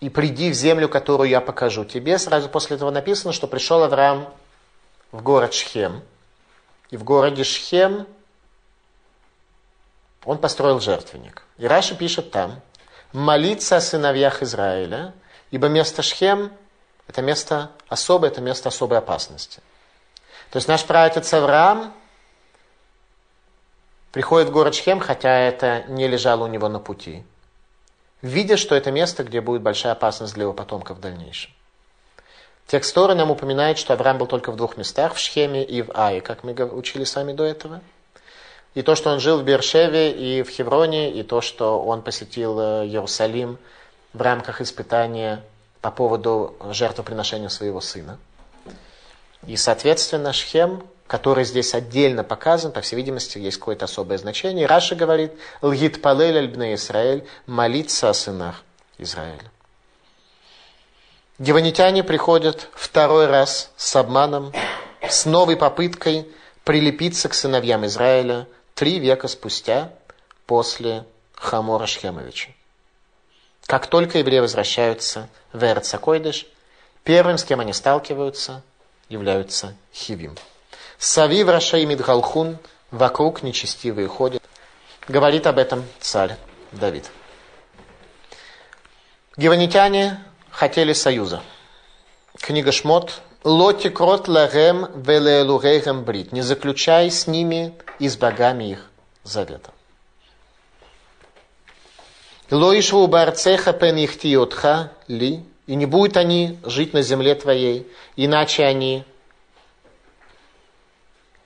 [0.00, 2.18] и приди в землю, которую я покажу тебе.
[2.18, 4.28] Сразу после этого написано, что пришел Авраам
[5.12, 6.02] в город Шхем.
[6.90, 8.06] И в городе Шхем
[10.24, 11.42] он построил жертвенник.
[11.58, 12.60] И Раши пишет там,
[13.12, 15.12] молиться о сыновьях Израиля,
[15.50, 16.52] ибо место Шхем–
[17.08, 19.60] это место особое, это место особой опасности.
[20.50, 21.92] То есть наш праотец Авраам
[24.12, 27.24] приходит в город Шхем, хотя это не лежало у него на пути,
[28.22, 31.50] видя, что это место, где будет большая опасность для его потомков в дальнейшем.
[32.66, 35.90] Текст Торы нам упоминает, что Авраам был только в двух местах, в Шхеме и в
[35.94, 37.82] Ае, как мы учили с вами до этого.
[38.74, 42.58] И то, что он жил в Бершеве и в Хевроне, и то, что он посетил
[42.58, 43.58] э, Иерусалим
[44.12, 45.44] в рамках испытания
[45.80, 48.18] по поводу жертвоприношения своего сына.
[49.46, 54.66] И, соответственно, Шхем который здесь отдельно показан, по всей видимости, есть какое-то особое значение.
[54.66, 58.62] Раша говорит, «Лгит палель альбне Израиль»– молиться о сынах
[58.98, 59.50] Израиля.
[61.38, 64.52] Геванитяне приходят второй раз с обманом,
[65.08, 66.26] с новой попыткой
[66.64, 69.92] прилепиться к сыновьям Израиля три века спустя
[70.46, 72.50] после Хамора Шхемовича.
[73.66, 76.46] Как только евреи возвращаются в Эрцакойдыш,
[77.02, 78.62] первым, с кем они сталкиваются,
[79.08, 80.36] являются хивим.
[80.98, 82.58] Савив Рашай Мидгалхун,
[82.90, 84.42] вокруг нечестивые ходят.
[85.08, 86.36] Говорит об этом царь
[86.72, 87.10] Давид.
[89.36, 91.42] Гиванитяне хотели союза.
[92.38, 93.20] Книга Шмот.
[93.44, 96.32] Лоти крот лагем велелурейгем брит.
[96.32, 98.90] Не заключай с ними и с богами их
[99.22, 99.70] завета.
[102.50, 105.44] Лоишву барцеха пен ихтиотха ли.
[105.66, 109.04] И не будут они жить на земле твоей, иначе они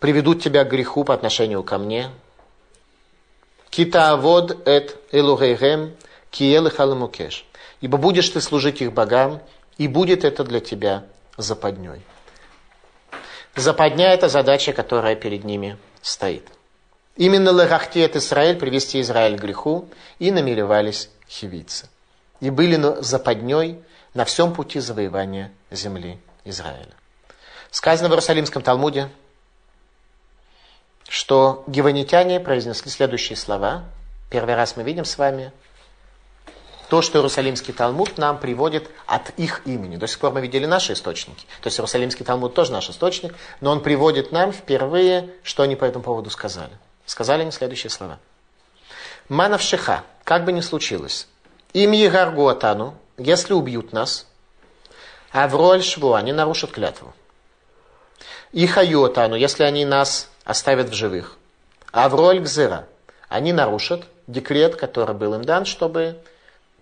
[0.00, 2.10] приведут тебя к греху по отношению ко мне.
[3.70, 5.96] Китаавод эт элурейгем
[6.30, 7.44] киел халамукеш.
[7.80, 9.40] Ибо будешь ты служить их богам,
[9.78, 11.04] и будет это для тебя
[11.38, 12.02] западней.
[13.56, 16.46] Западня– это задача, которая перед ними стоит.
[17.16, 21.88] Именно Лерахтиет Израиль привести Израиль к греху и намеревались хивицы.
[22.40, 23.82] И были западней
[24.14, 26.94] на всем пути завоевания земли Израиля.
[27.70, 29.08] Сказано в Иерусалимском Талмуде,
[31.08, 33.84] что гиванитяне произнесли следующие слова.
[34.30, 35.52] Первый раз мы видим с вами
[36.88, 39.96] то, что Иерусалимский Талмуд нам приводит от их имени.
[39.96, 41.44] До сих пор мы видели наши источники.
[41.60, 45.84] То есть Иерусалимский Талмуд тоже наш источник, но он приводит нам впервые, что они по
[45.84, 46.72] этому поводу сказали.
[47.04, 48.18] Сказали они следующие слова.
[49.28, 51.28] Манав Шиха, как бы ни случилось,
[51.74, 54.26] им Егаргу Атану, если убьют нас,
[55.30, 57.12] Авроль Шву, они нарушат клятву.
[58.52, 61.36] И Хаю Атану, если они нас оставят в живых.
[61.92, 62.88] Авроль Гзыра,
[63.28, 66.22] они нарушат декрет, который был им дан, чтобы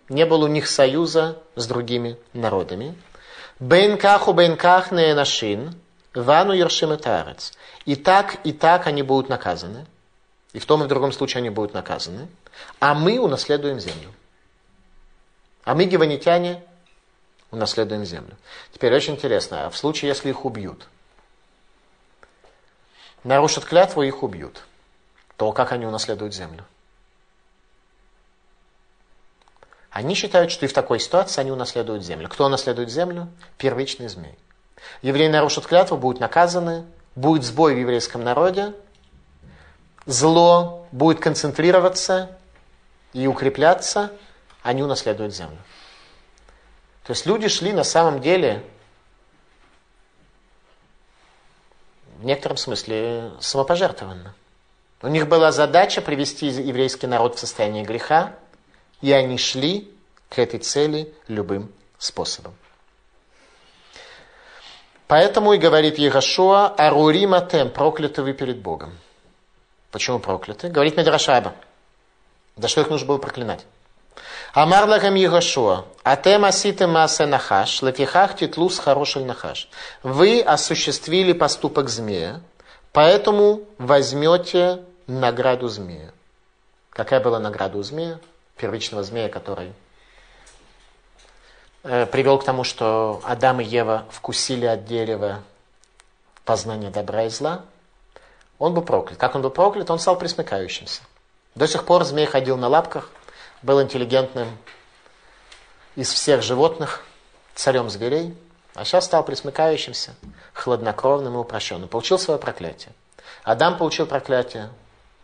[0.09, 2.97] не было у них союза с другими народами.
[3.59, 5.75] Бейнкаху бейнках нашин,
[6.15, 7.53] вану ершим тарец.
[7.85, 9.87] И так, и так они будут наказаны.
[10.53, 12.29] И в том и в другом случае они будут наказаны.
[12.81, 14.13] А мы унаследуем землю.
[15.65, 16.63] А мы, гиванитяне,
[17.51, 18.37] унаследуем землю.
[18.73, 20.87] Теперь очень интересно, а в случае, если их убьют,
[23.25, 24.63] нарушат клятву, их убьют,
[25.37, 26.65] то как они унаследуют землю?
[29.97, 32.29] Они считают, что и в такой ситуации они унаследуют землю.
[32.29, 33.29] Кто унаследует землю?
[33.57, 34.35] Первичный змей.
[35.01, 38.75] Евреи нарушат клятву, будут наказаны, будет сбой в еврейском народе,
[40.05, 42.37] зло будет концентрироваться
[43.15, 44.13] и укрепляться,
[44.63, 45.57] они унаследуют землю.
[47.05, 48.63] То есть люди шли на самом деле
[52.19, 54.35] в некотором смысле самопожертвованно.
[55.01, 58.35] У них была задача привести еврейский народ в состояние греха,
[59.01, 59.91] и они шли
[60.29, 62.55] к этой цели любым способом.
[65.07, 68.99] Поэтому и говорит Егошуа, Арурим Атем, прокляты вы перед Богом.
[69.93, 70.69] Почему прокляты?
[70.69, 71.55] Говорит Медрашаба.
[72.57, 73.65] Да что их нужно было проклинать?
[74.53, 79.69] Амар лагам Егошуа, Атем аситем маасе нахаш, латихах титлус хороший нахаш.
[80.03, 82.41] Вы осуществили поступок змея,
[82.93, 86.13] поэтому возьмете награду змея.
[86.91, 88.19] Какая была награда у змея?
[88.57, 89.73] Первичного змея, который
[91.83, 95.43] э, привел к тому, что Адам и Ева вкусили от дерева
[96.45, 97.65] познания добра и зла,
[98.59, 99.19] он был проклят.
[99.19, 99.91] Как он был проклят?
[99.91, 101.03] Он стал присмыкающимся.
[101.55, 103.11] До сих пор змей ходил на лапках,
[103.63, 104.49] был интеллигентным
[105.95, 107.05] из всех животных,
[107.55, 108.37] царем зверей,
[108.75, 110.15] а сейчас стал присмыкающимся,
[110.53, 111.89] хладнокровным и упрощенным.
[111.89, 112.93] Получил свое проклятие.
[113.43, 114.71] Адам получил проклятие,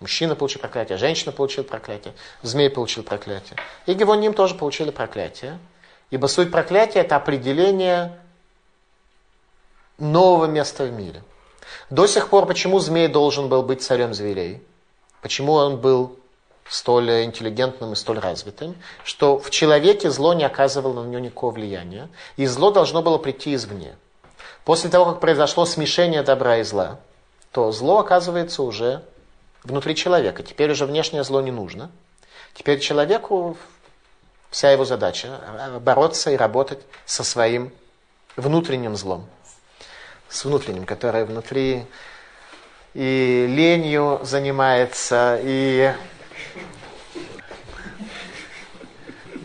[0.02, 2.12] Мужчина получил проклятие, женщина получила проклятие,
[2.42, 3.56] змей получил проклятие.
[3.86, 5.60] И Гевоним тоже получили проклятие.
[6.10, 8.18] Ибо суть проклятия– это определение
[9.98, 11.22] нового места в мире.
[11.88, 14.60] До сих пор, почему змей должен был быть царем зверей?
[15.20, 16.18] Почему он был
[16.68, 18.74] столь интеллигентным и столь развитым?
[19.04, 23.54] Что в человеке зло не оказывало на него никакого влияния, и зло должно было прийти
[23.54, 23.94] извне.
[24.64, 26.98] После того, как произошло смешение добра и зла,
[27.52, 29.04] то зло оказывается уже
[29.64, 30.42] внутри человека.
[30.42, 31.90] Теперь уже внешнее зло не нужно.
[32.54, 33.56] Теперь человеку
[34.50, 35.40] вся его задача
[35.80, 37.72] бороться и работать со своим
[38.36, 39.26] внутренним злом.
[40.28, 41.86] С внутренним, которое внутри
[42.94, 45.94] и ленью занимается, и,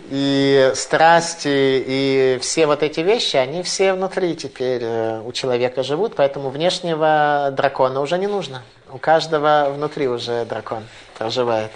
[0.10, 1.48] и страсти,
[1.86, 7.50] и все вот эти вещи, они все внутри теперь э, у человека живут, поэтому внешнего
[7.52, 8.64] дракона уже не нужно.
[8.90, 10.88] У каждого внутри уже дракон
[11.18, 11.72] проживает.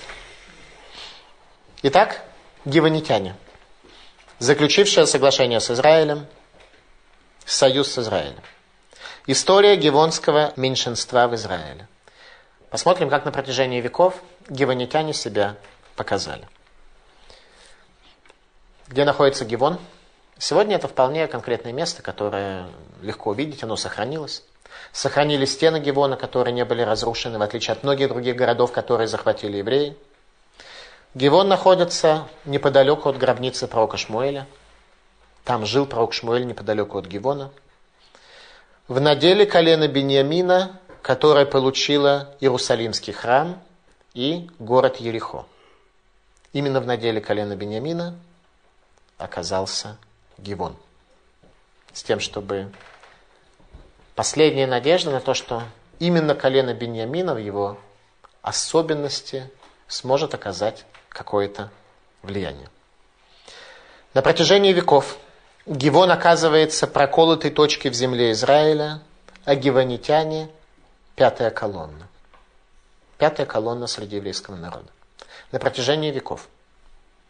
[1.84, 2.22] Итак,
[2.64, 3.36] гиванитяне,
[4.40, 6.26] заключившие соглашение с Израилем,
[7.46, 8.42] союз с Израилем.
[9.28, 11.88] История гивонского меньшинства в Израиле.
[12.70, 14.16] Посмотрим, как на протяжении веков
[14.48, 15.58] гивонитяне себя
[15.96, 16.48] показали.
[18.92, 19.80] Где находится Гивон?
[20.38, 22.68] Сегодня это вполне конкретное место, которое
[23.02, 24.44] легко увидеть, оно сохранилось.
[24.92, 29.60] Сохранились стены Гивона, которые не были разрушены, в отличие от многих других городов, которые захватили
[29.60, 29.96] евреи.
[31.14, 34.46] Гивон находится неподалеку от гробницы пророка Шмуэля.
[35.46, 37.50] Там жил пророк Шмуэль неподалеку от Гивона.
[38.90, 43.58] В наделе колена Бениамина, которое получило Иерусалимский храм
[44.14, 45.46] и город Ерехо.
[46.52, 48.18] Именно в наделе колена Бениамина
[49.22, 49.98] оказался
[50.38, 50.76] Гивон.
[51.94, 52.72] С тем, чтобы
[54.16, 55.64] последняя надежда на то, что
[56.00, 57.78] именно колено Беньямина в его
[58.42, 59.50] особенности
[59.88, 61.70] сможет оказать какое-то
[62.24, 62.70] влияние.
[64.14, 65.18] На протяжении веков
[65.66, 69.02] Гивон оказывается проколотой точкой в земле Израиля,
[69.46, 70.50] а гивонитяне–
[71.16, 72.08] пятая колонна.
[73.18, 74.88] Пятая колонна среди еврейского народа.
[75.52, 76.48] На протяжении веков,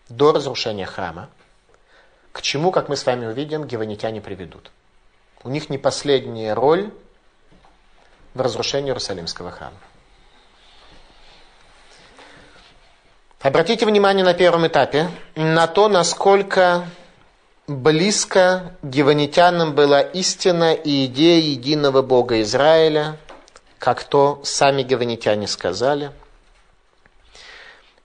[0.07, 1.29] до разрушения храма,
[2.31, 4.71] к чему, как мы с вами увидим, гиванитяне приведут.
[5.43, 6.91] У них не последняя роль
[8.33, 9.77] в разрушении Иерусалимского храма.
[13.41, 16.85] Обратите внимание на первом этапе на то, насколько
[17.67, 23.17] близко гиванитянам была истина и идея единого Бога Израиля,
[23.79, 26.11] как то сами гиванитяне сказали.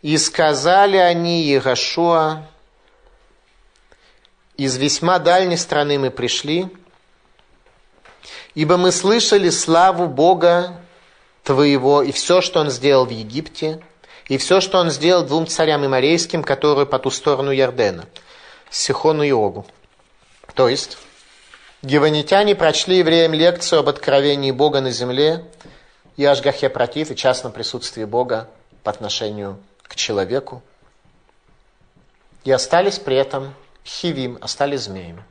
[0.00, 2.46] И сказали они Иерошуа,
[4.56, 6.68] из весьма дальней страны мы пришли,
[8.54, 10.80] ибо мы слышали славу Бога
[11.42, 13.80] Твоего и все, что Он сделал в Египте,
[14.28, 18.06] и все, что Он сделал двум царям и морейским, которые по ту сторону Ярдена,
[18.70, 19.66] Сихону и Огу.
[20.54, 20.98] То есть,
[21.82, 25.44] геванитяне прочли евреям лекцию об откровении Бога на земле
[26.16, 28.48] и Ашгахе против, и частном присутствии Бога
[28.82, 30.62] по отношению к человеку,
[32.44, 33.54] и остались при этом
[33.86, 35.22] хивим, остались змеями.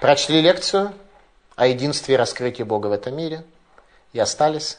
[0.00, 0.92] Прочли лекцию
[1.56, 3.44] о единстве и раскрытии Бога в этом мире
[4.12, 4.78] и остались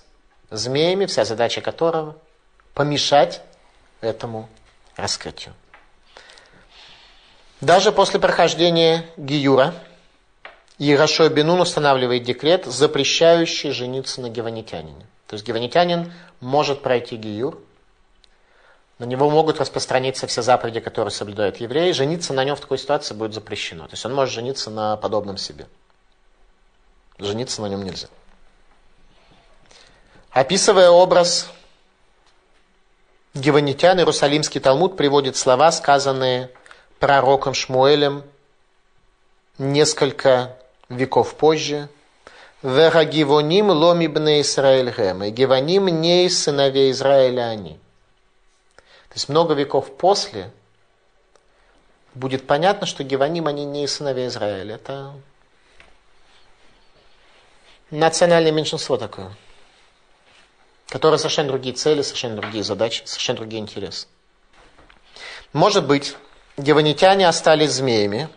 [0.50, 2.18] змеями, вся задача которого
[2.74, 3.42] помешать
[4.02, 4.50] этому
[4.96, 5.54] раскрытию.
[7.62, 9.74] Даже после прохождения Гиюра
[10.78, 15.06] Ярошой Бенун устанавливает декрет, запрещающий жениться на геванитянине.
[15.28, 17.60] То есть геванитянин может пройти Гиюр,
[19.02, 21.92] на него могут распространиться все заповеди, которые соблюдают евреи.
[21.92, 23.86] Жениться на нем в такой ситуации будет запрещено.
[23.88, 25.66] То есть он может жениться на подобном себе.
[27.18, 28.10] Жениться на нем нельзя.
[30.30, 31.50] Описывая образ
[33.34, 36.52] геванитян, Иерусалимский Талмуд приводит слова, сказанные
[37.00, 38.24] пророком Шмуэлем
[39.58, 40.58] несколько
[40.90, 41.90] веков позже.
[42.62, 45.24] «Вера гивоним ломибне Исраэль гэм».
[45.24, 47.80] И гивоним не из сыновей Израиля они.
[49.12, 50.52] То есть много веков после
[52.14, 54.76] будет понятно, что Геваним, они не сыновья Израиля.
[54.76, 55.14] Это
[57.90, 59.36] национальное меньшинство такое,
[60.88, 64.08] которое совершенно другие цели, совершенно другие задачи, совершенно другие интересы.
[65.52, 66.16] Может быть,
[66.56, 68.30] геванитяне остались змеями,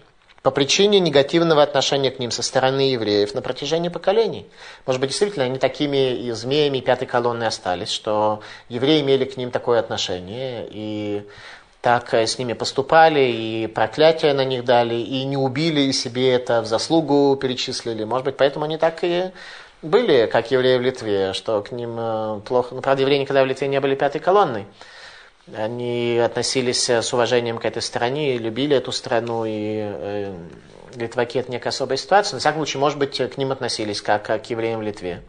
[0.45, 4.47] по причине негативного отношения к ним со стороны евреев на протяжении поколений.
[4.84, 9.51] Может быть, действительно, они такими и змеями пятой колонны остались, что евреи имели к ним
[9.51, 11.26] такое отношение, и
[11.80, 16.61] так с ними поступали, и проклятие на них дали, и не убили, и себе это
[16.61, 18.05] в заслугу перечислили.
[18.05, 19.30] Может быть, поэтому они так и
[19.80, 22.74] были, как евреи в Литве, что к ним э, плохо...
[22.74, 24.66] Ну, правда, евреи никогда в Литве не были пятой колонной.
[25.53, 30.34] Они относились с уважением к этой стране, любили эту страну, и э,
[30.95, 32.36] литваки это некая особая ситуация.
[32.36, 35.22] На всяком случае, может быть, к ним относились как, как к евреям в Литве.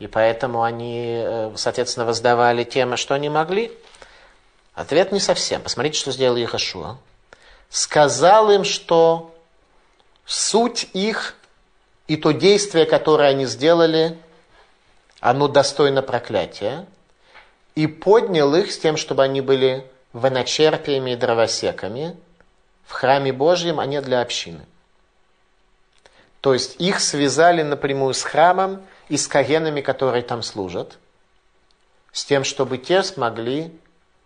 [0.00, 3.72] И поэтому они, э, соответственно, воздавали тем, что они могли.
[4.74, 5.62] Ответ не совсем.
[5.62, 6.98] Посмотрите, что сделал Ехашуа.
[7.70, 9.34] Сказал им, что
[10.26, 11.36] суть их
[12.06, 14.18] и то действие, которое они сделали,
[15.20, 16.86] оно достойно проклятия
[17.78, 22.16] и поднял их с тем, чтобы они были виночерпиями и дровосеками
[22.84, 24.66] в храме Божьем, а не для общины.
[26.40, 30.98] То есть их связали напрямую с храмом и с кагенами, которые там служат,
[32.10, 33.72] с тем, чтобы те смогли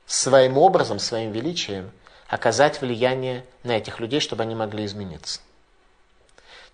[0.06, 1.90] своим образом, своим величием
[2.28, 5.40] оказать влияние на этих людей, чтобы они могли измениться.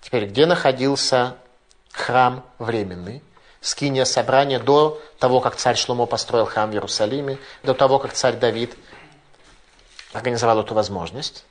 [0.01, 1.35] Теперь, где находился
[1.91, 3.21] храм временный?
[3.61, 8.37] Скиния собрания до того, как царь Шломо построил храм в Иерусалиме, до того, как царь
[8.37, 8.77] Давид
[10.13, 11.45] организовал эту возможность.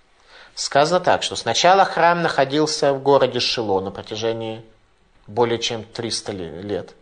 [0.55, 4.64] Сказано так, что сначала храм находился в городе Шило на протяжении
[5.28, 6.93] более чем 300 лет,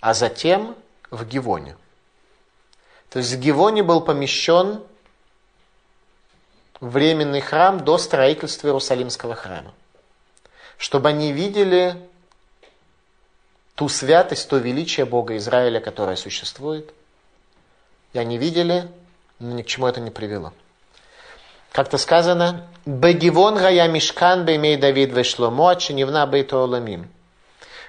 [0.00, 0.76] а затем
[1.10, 1.76] в Гивоне.
[3.10, 4.82] То есть в Гивоне был помещен
[6.80, 9.74] временный храм до строительства Иерусалимского храма.
[10.78, 11.96] Чтобы они видели
[13.74, 16.92] ту святость, то величие Бога Израиля, которое существует.
[18.12, 18.88] И они видели,
[19.38, 20.52] но ни к чему это не привело.
[21.72, 27.10] Как-то сказано, «Бегивон гая мишкан беймей Давид вешломо, отчиневна бейто оламим».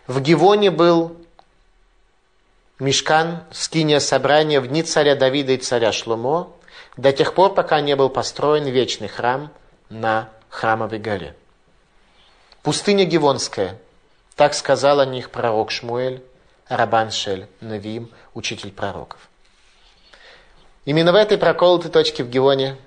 [0.07, 1.17] В Гивоне был
[2.79, 6.51] мишкан, скиния собрания в дни царя Давида и царя Шломо,
[6.97, 9.51] до тех пор, пока не был построен вечный храм
[9.89, 11.35] на храмовой горе.
[12.63, 13.77] Пустыня Гивонская,
[14.35, 16.23] так сказал о них пророк Шмуэль,
[16.67, 19.29] Рабан Шель, Навим, учитель пророков.
[20.85, 22.77] Именно в этой проколотой точке в Гивоне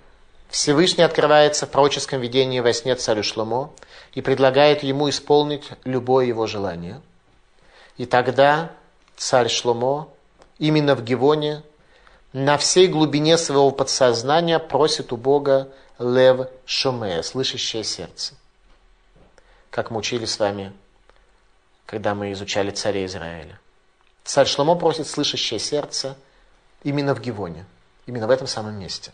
[0.50, 3.70] Всевышний открывается в пророческом видении во сне царю Шломо
[4.14, 7.00] и предлагает ему исполнить любое его желание.
[7.96, 8.70] И тогда
[9.16, 10.08] царь Шломо
[10.58, 11.62] именно в Гивоне
[12.32, 15.68] на всей глубине своего подсознания просит у Бога
[15.98, 18.34] Лев Шумея, слышащее сердце.
[19.70, 20.72] Как мы учили с вами,
[21.88, 23.58] когда мы изучали царя Израиля.
[24.22, 26.16] Царь Шломо просит слышащее сердце
[26.84, 27.64] именно в Гивоне,
[28.06, 29.10] именно в этом самом месте.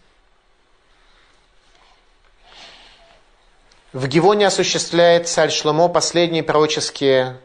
[3.92, 7.40] В Гивоне осуществляет царь Шломо последние пророческие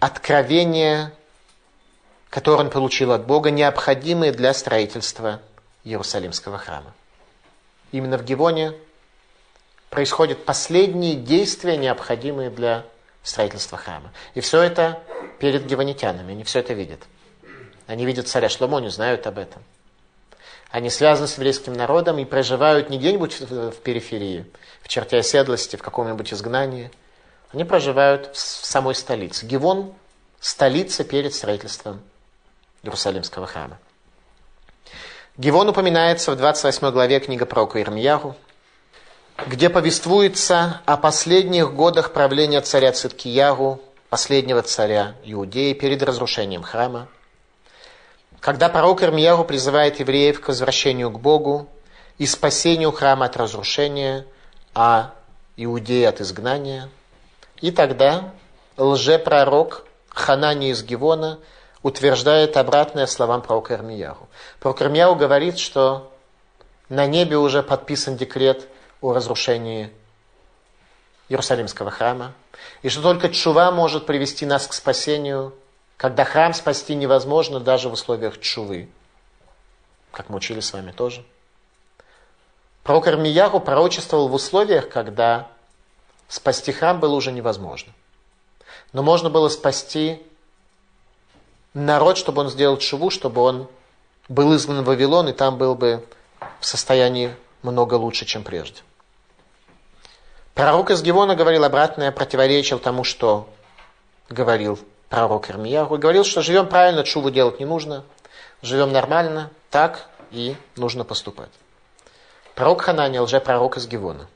[0.00, 1.12] откровения
[2.32, 5.42] которые он получил от Бога, необходимые для строительства
[5.84, 6.94] Иерусалимского храма.
[7.92, 8.72] Именно в Гивоне
[9.90, 12.86] происходят последние действия, необходимые для
[13.22, 14.12] строительства храма.
[14.34, 15.00] И все это
[15.38, 17.00] перед гивонитянами, они все это видят.
[17.86, 19.62] Они видят царя Шломо, не знают об этом.
[20.70, 24.46] Они связаны с еврейским народом и проживают не где-нибудь в периферии,
[24.80, 26.90] в черте оседлости, в каком-нибудь изгнании.
[27.52, 29.44] Они проживают в самой столице.
[29.44, 29.92] Гивон–
[30.40, 32.00] столица перед строительством
[32.82, 33.78] Иерусалимского храма.
[35.36, 38.36] Гивон упоминается в 28 главе книга пророка Ирмиягу,
[39.46, 47.08] где повествуется о последних годах правления царя Циткиягу, последнего царя Иудеи, перед разрушением храма.
[48.40, 51.68] Когда пророк Ирмиягу призывает евреев к возвращению к Богу
[52.18, 54.26] и спасению храма от разрушения,
[54.74, 55.14] а
[55.56, 56.88] Иудеи от изгнания.
[57.60, 58.32] И тогда
[58.76, 61.38] лжепророк Ханани из Гивона–
[61.82, 64.28] утверждает обратное словам пророка Ирмияху.
[64.60, 66.10] Пророк Ирмияху говорит, что
[66.88, 68.68] на небе уже подписан декрет
[69.02, 69.92] о разрушении
[71.28, 72.32] Иерусалимского храма,
[72.82, 75.54] и что только чува может привести нас к спасению,
[75.96, 78.88] когда храм спасти невозможно даже в условиях чувы,
[80.10, 81.24] как мы учили с вами тоже.
[82.82, 85.48] Пророк Армияху пророчествовал в условиях, когда
[86.28, 87.92] спасти храм было уже невозможно.
[88.92, 90.20] Но можно было спасти
[91.74, 93.68] народ, чтобы он сделал чуву, чтобы он
[94.28, 96.04] был изгнан в Вавилон, и там был бы
[96.60, 98.80] в состоянии много лучше, чем прежде.
[100.54, 103.48] Пророк из Гивона говорил обратное, противоречил тому, что
[104.28, 104.78] говорил
[105.08, 105.96] пророк Ирмияру.
[105.96, 108.04] Говорил, что живем правильно, чуву делать не нужно,
[108.60, 111.50] живем нормально, так и нужно поступать.
[112.54, 114.28] Пророк Ханани, лжепророк из Гивона.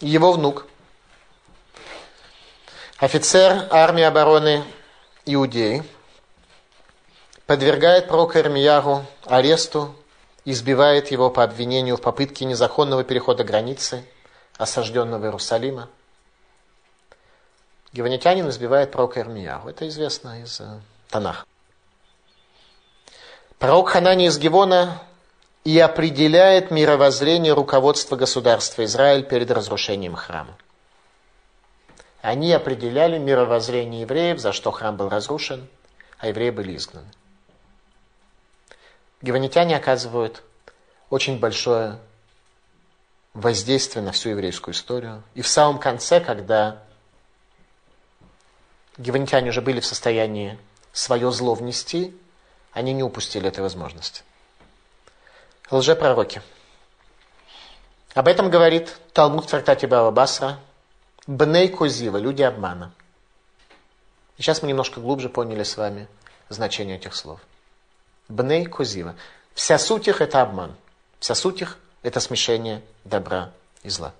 [0.00, 0.66] Его внук,
[2.98, 4.62] офицер армии обороны
[5.26, 5.82] Иудеи,
[7.46, 9.94] подвергает пророка Ирмияру аресту,
[10.44, 14.04] избивает его по обвинению в попытке незаконного перехода границы
[14.60, 15.88] осажденного Иерусалима.
[17.92, 19.68] Геванитянин избивает пророка Ирмияру.
[19.70, 21.46] Это известно из э, Танах.
[23.58, 25.02] Пророк Ханани из Гивона
[25.64, 30.56] и определяет мировоззрение руководства государства Израиль перед разрушением храма.
[32.20, 35.68] Они определяли мировоззрение евреев, за что храм был разрушен,
[36.18, 37.08] а евреи были изгнаны.
[39.22, 40.42] Гиванитяне оказывают
[41.08, 41.98] очень большое
[43.34, 45.22] воздействие на всю еврейскую историю.
[45.34, 46.82] И в самом конце, когда
[48.98, 50.58] гиванитяне уже были в состоянии
[50.92, 52.16] свое зло внести,
[52.72, 54.22] они не упустили этой возможности.
[55.70, 56.42] Лжепророки.
[58.14, 60.58] Об этом говорит Талмуд в трактате Бава Басра.
[61.26, 62.92] Бней Козива, люди обмана.
[64.36, 66.08] И сейчас мы немножко глубже поняли с вами
[66.48, 67.40] значение этих слов.
[68.28, 69.14] Бней Козива.
[69.54, 70.74] Вся суть их– это обман.
[71.20, 73.50] Вся суть их– это смешение добра
[73.82, 74.12] и зла.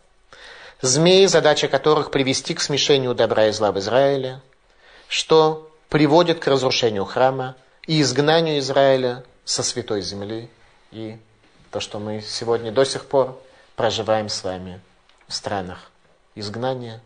[0.83, 4.41] Змеи, задача которых привести к смешению добра и зла в Израиле,
[5.09, 7.57] что приводит к разрушению храма
[7.87, 10.49] и изгнанию Израиля со святой земли
[10.91, 11.19] и
[11.71, 13.41] то, что мы сегодня до сих пор
[13.77, 14.81] проживаем с вами
[15.29, 15.91] в странах
[16.35, 17.01] изгнания.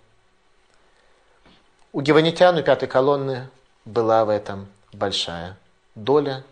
[1.92, 3.48] У гиванитян, у пятой колонны
[3.84, 5.56] была в этом большая
[5.94, 6.44] доля.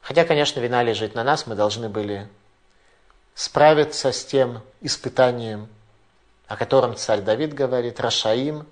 [0.00, 2.28] Хотя, конечно, вина лежит на нас, мы должны были
[3.38, 5.68] справиться с тем испытанием,
[6.48, 8.66] о котором царь Давид говорит, Рашаим,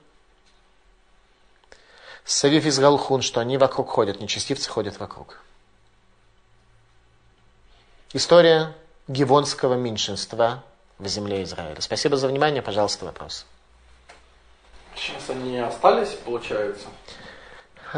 [2.24, 5.38] Савив из Галхун, что они вокруг ходят, нечестивцы ходят вокруг.
[8.12, 8.74] История
[9.06, 10.64] гивонского меньшинства
[10.98, 11.80] в земле Израиля.
[11.80, 12.60] Спасибо за внимание.
[12.60, 13.46] Пожалуйста, вопрос.
[14.96, 16.88] Сейчас они остались, получается?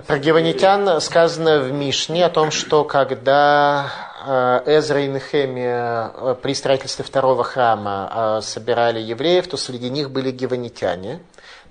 [0.06, 7.04] Про гиванитян сказано в Мишне о том, что когда Эзра и Нехемия э, при строительстве
[7.04, 11.20] второго храма э, собирали евреев, то среди них были гиванитяне.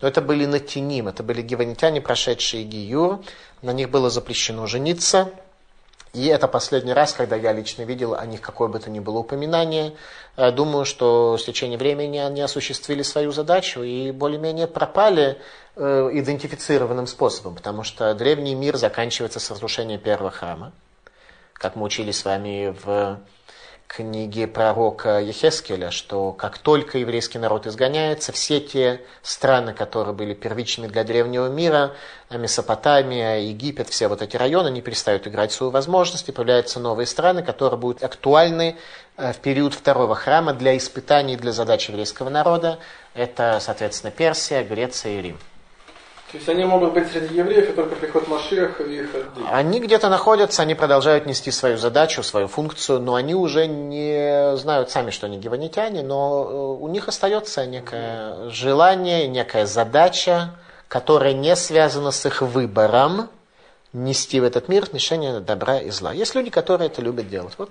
[0.02, 3.20] Но это были натиним, это были гиванитяне, прошедшие гиюр.
[3.62, 5.30] На них было запрещено жениться.
[6.14, 9.20] И это последний раз, когда я лично видел о них какое бы то ни было
[9.20, 9.94] упоминание.
[10.36, 15.38] Э, думаю, что с течением времени они осуществили свою задачу и более-менее пропали
[15.76, 20.72] э, идентифицированным способом, потому что древний мир заканчивается с разрушением первого храма,
[21.58, 23.20] как мы учились с вами в
[23.88, 30.88] книге пророка Ехескеля, что как только еврейский народ изгоняется, все те страны, которые были первичными
[30.88, 31.94] для древнего мира,
[32.30, 37.42] Месопотамия, Египет, все вот эти районы, они перестают играть свою возможность, и появляются новые страны,
[37.44, 38.76] которые будут актуальны
[39.16, 42.80] э, в период второго храма для испытаний, для задач еврейского народа.
[43.14, 45.40] Это, соответственно, Персия, Греция и Рим.
[46.32, 49.10] То есть они могут быть среди евреев, и только приход Машиах и их
[49.50, 54.90] Они где-то находятся, они продолжают нести свою задачу, свою функцию, но они уже не знают
[54.90, 60.56] сами, что они гиванитяне, но э, у них остается некое желание, некая задача,
[60.90, 63.30] которая не связана с их выбором
[63.94, 66.12] нести в этот мир смешение добра и зла.
[66.12, 67.54] Есть люди, которые это любят делать.
[67.58, 67.70] Вот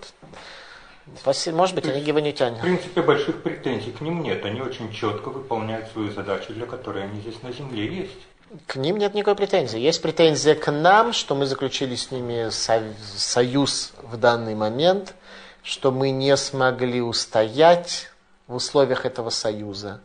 [1.53, 2.59] может быть, они гиванитяне.
[2.59, 4.45] В принципе, больших претензий к ним нет.
[4.45, 8.27] Они очень четко выполняют свою задачу, для которой они здесь на земле есть.
[8.67, 9.79] К ним нет никакой претензии.
[9.79, 15.15] Есть претензия к нам, что мы заключили с ними союз в данный момент,
[15.63, 18.09] что мы не смогли устоять
[18.47, 20.01] в условиях этого союза,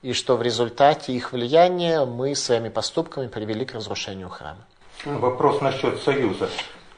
[0.00, 4.64] и что в результате их влияния мы своими поступками привели к разрушению храма.
[5.04, 6.48] Вопрос насчет союза.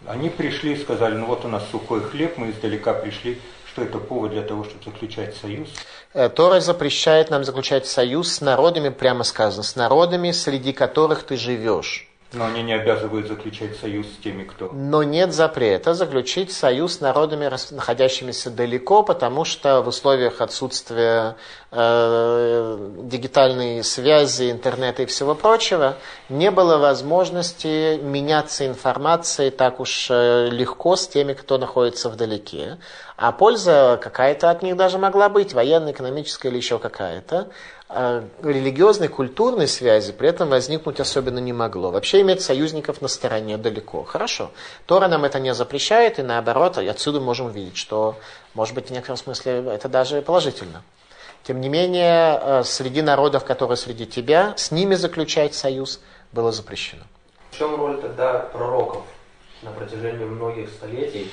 [0.07, 3.41] Они пришли и сказали, ну вот у нас сухой хлеб, мы издалека пришли,
[3.73, 5.69] что это повод для того, чтобы заключать союз?
[6.17, 11.37] Э, Тора запрещает нам заключать союз с народами, прямо сказано, с народами, среди которых ты
[11.37, 12.09] живешь.
[12.33, 14.71] Но они не обязывают заключать союз с теми, кто...
[14.73, 21.37] Но нет запрета заключить союз с народами, находящимися далеко, потому что в условиях отсутствия
[21.71, 25.97] э, дигитальной связи, интернета и всего прочего
[26.29, 32.79] не было возможности меняться информацией так уж э, легко с теми, кто находится вдалеке.
[33.17, 37.49] А польза какая-то от них даже могла быть, военная, экономическая или еще какая-то.
[37.89, 41.93] А религиозной, культурной связи при этом возникнуть особенно не могло.
[41.93, 44.03] Вообще иметь союзников на стороне далеко.
[44.03, 44.51] Хорошо.
[44.87, 48.17] Тора нам это не запрещает, и наоборот, отсюда можем видеть, что,
[48.55, 50.83] может быть, в некотором смысле это даже положительно.
[51.45, 56.01] Тем не менее, э, среди народов, которые среди тебя, с ними заключать союз
[56.33, 57.05] было запрещено.
[57.53, 59.05] В чем роль тогда пророков
[59.63, 61.31] на протяжении многих столетий?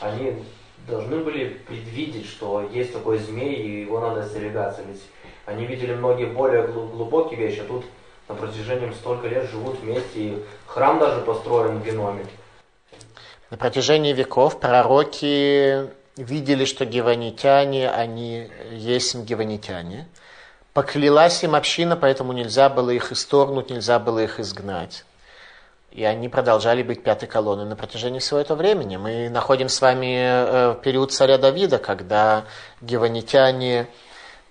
[0.00, 0.42] Они
[0.88, 4.82] должны были предвидеть, что есть такой змей, и его надо остерегаться.
[4.82, 5.00] Ведь
[5.46, 7.84] они видели многие более глубокие вещи, а тут
[8.28, 12.26] на протяжении столько лет живут вместе, и храм даже построен в геноме.
[13.50, 20.08] На протяжении веков пророки видели, что геванитяне, они есть геванитяне.
[20.72, 25.04] Поклялась им община, поэтому нельзя было их исторгнуть, нельзя было их изгнать.
[25.92, 28.96] И они продолжали быть пятой колонной на протяжении всего этого времени.
[28.96, 32.44] Мы находим с вами э, период царя Давида, когда
[32.82, 33.86] геванитяне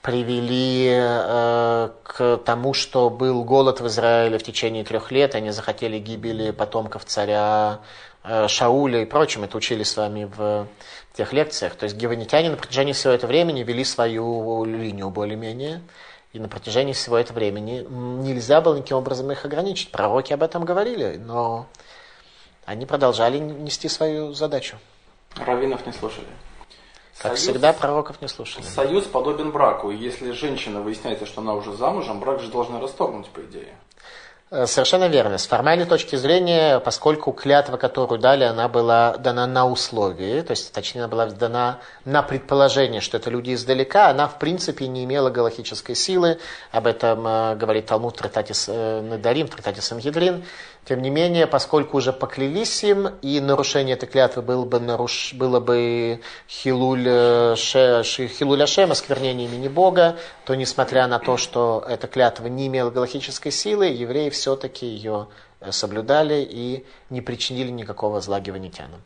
[0.06, 5.98] привели э, к тому, что был голод в Израиле в течение трех лет, они захотели
[5.98, 7.80] гибели потомков царя
[8.24, 10.68] э, Шауля и прочим, это учили с вами в
[11.14, 11.74] тех лекциях.
[11.74, 15.82] То есть гиванитяне на протяжении всего этого времени вели свою линию более-менее,
[16.34, 19.90] и на протяжении всего этого времени нельзя было никаким образом их ограничить.
[19.90, 21.66] Пророки об этом говорили, но
[22.68, 24.78] они продолжали нести свою задачу.
[25.36, 26.28] Раввинов не слушали.
[27.18, 28.64] Как союз, всегда, пророков не слушали.
[28.64, 29.90] Союз подобен браку.
[29.90, 33.76] Если женщина выясняется, что она уже замужем, брак же должны расторгнуть, по идее.
[34.52, 35.38] Э, совершенно верно.
[35.38, 40.72] С формальной точки зрения, поскольку клятва, которую дали, она была дана на условии, то есть,
[40.72, 45.32] точнее, она была дана на предположение, что это люди издалека, она, в принципе, не имела
[45.32, 46.38] галактической силы.
[46.72, 50.46] Об этом э, говорит Талмуд в трактате э, Надарим, в Сангидрин.
[50.86, 55.34] Тем не менее, поскольку уже поклялись им, и нарушение этой клятвы было бы, наруш...
[55.34, 58.04] было бы хилуль, ше...
[58.92, 64.30] осквернение имени Бога, то несмотря на то, что эта клятва не имела галактической силы, евреи
[64.30, 65.28] все-таки ее
[65.60, 69.02] э, соблюдали и не причинили никакого зла гиванитянам.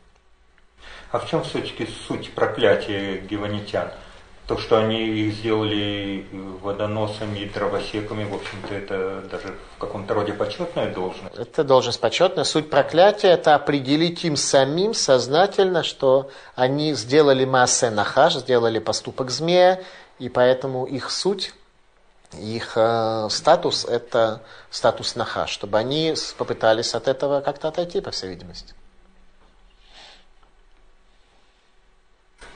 [1.12, 3.90] А в чем все-таки суть проклятия гиванитян?
[4.50, 6.26] То, что они их сделали
[6.60, 11.38] водоносами и дровосеками, в общем-то, это даже в каком-то роде почетная должность.
[11.38, 12.42] Это должность почетная.
[12.42, 19.84] Суть проклятия– это определить им самим сознательно, что они сделали массе нахаш, сделали поступок змея,
[20.18, 21.54] и поэтому их суть,
[22.36, 28.30] их э, статус– это статус нахаш, чтобы они попытались от этого как-то отойти, по всей
[28.30, 28.74] видимости.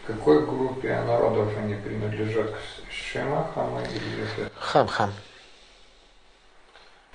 [0.07, 2.50] Какой группе народов они принадлежат?
[2.50, 4.52] К Шема, Хама или это?
[4.59, 5.12] Хам, хам.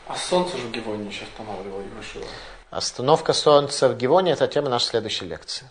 [0.08, 2.28] А солнце же в Гивоне еще останавливало Иешуа.
[2.72, 5.70] Остановка солнца в Гивоне– это тема нашей следующей лекции.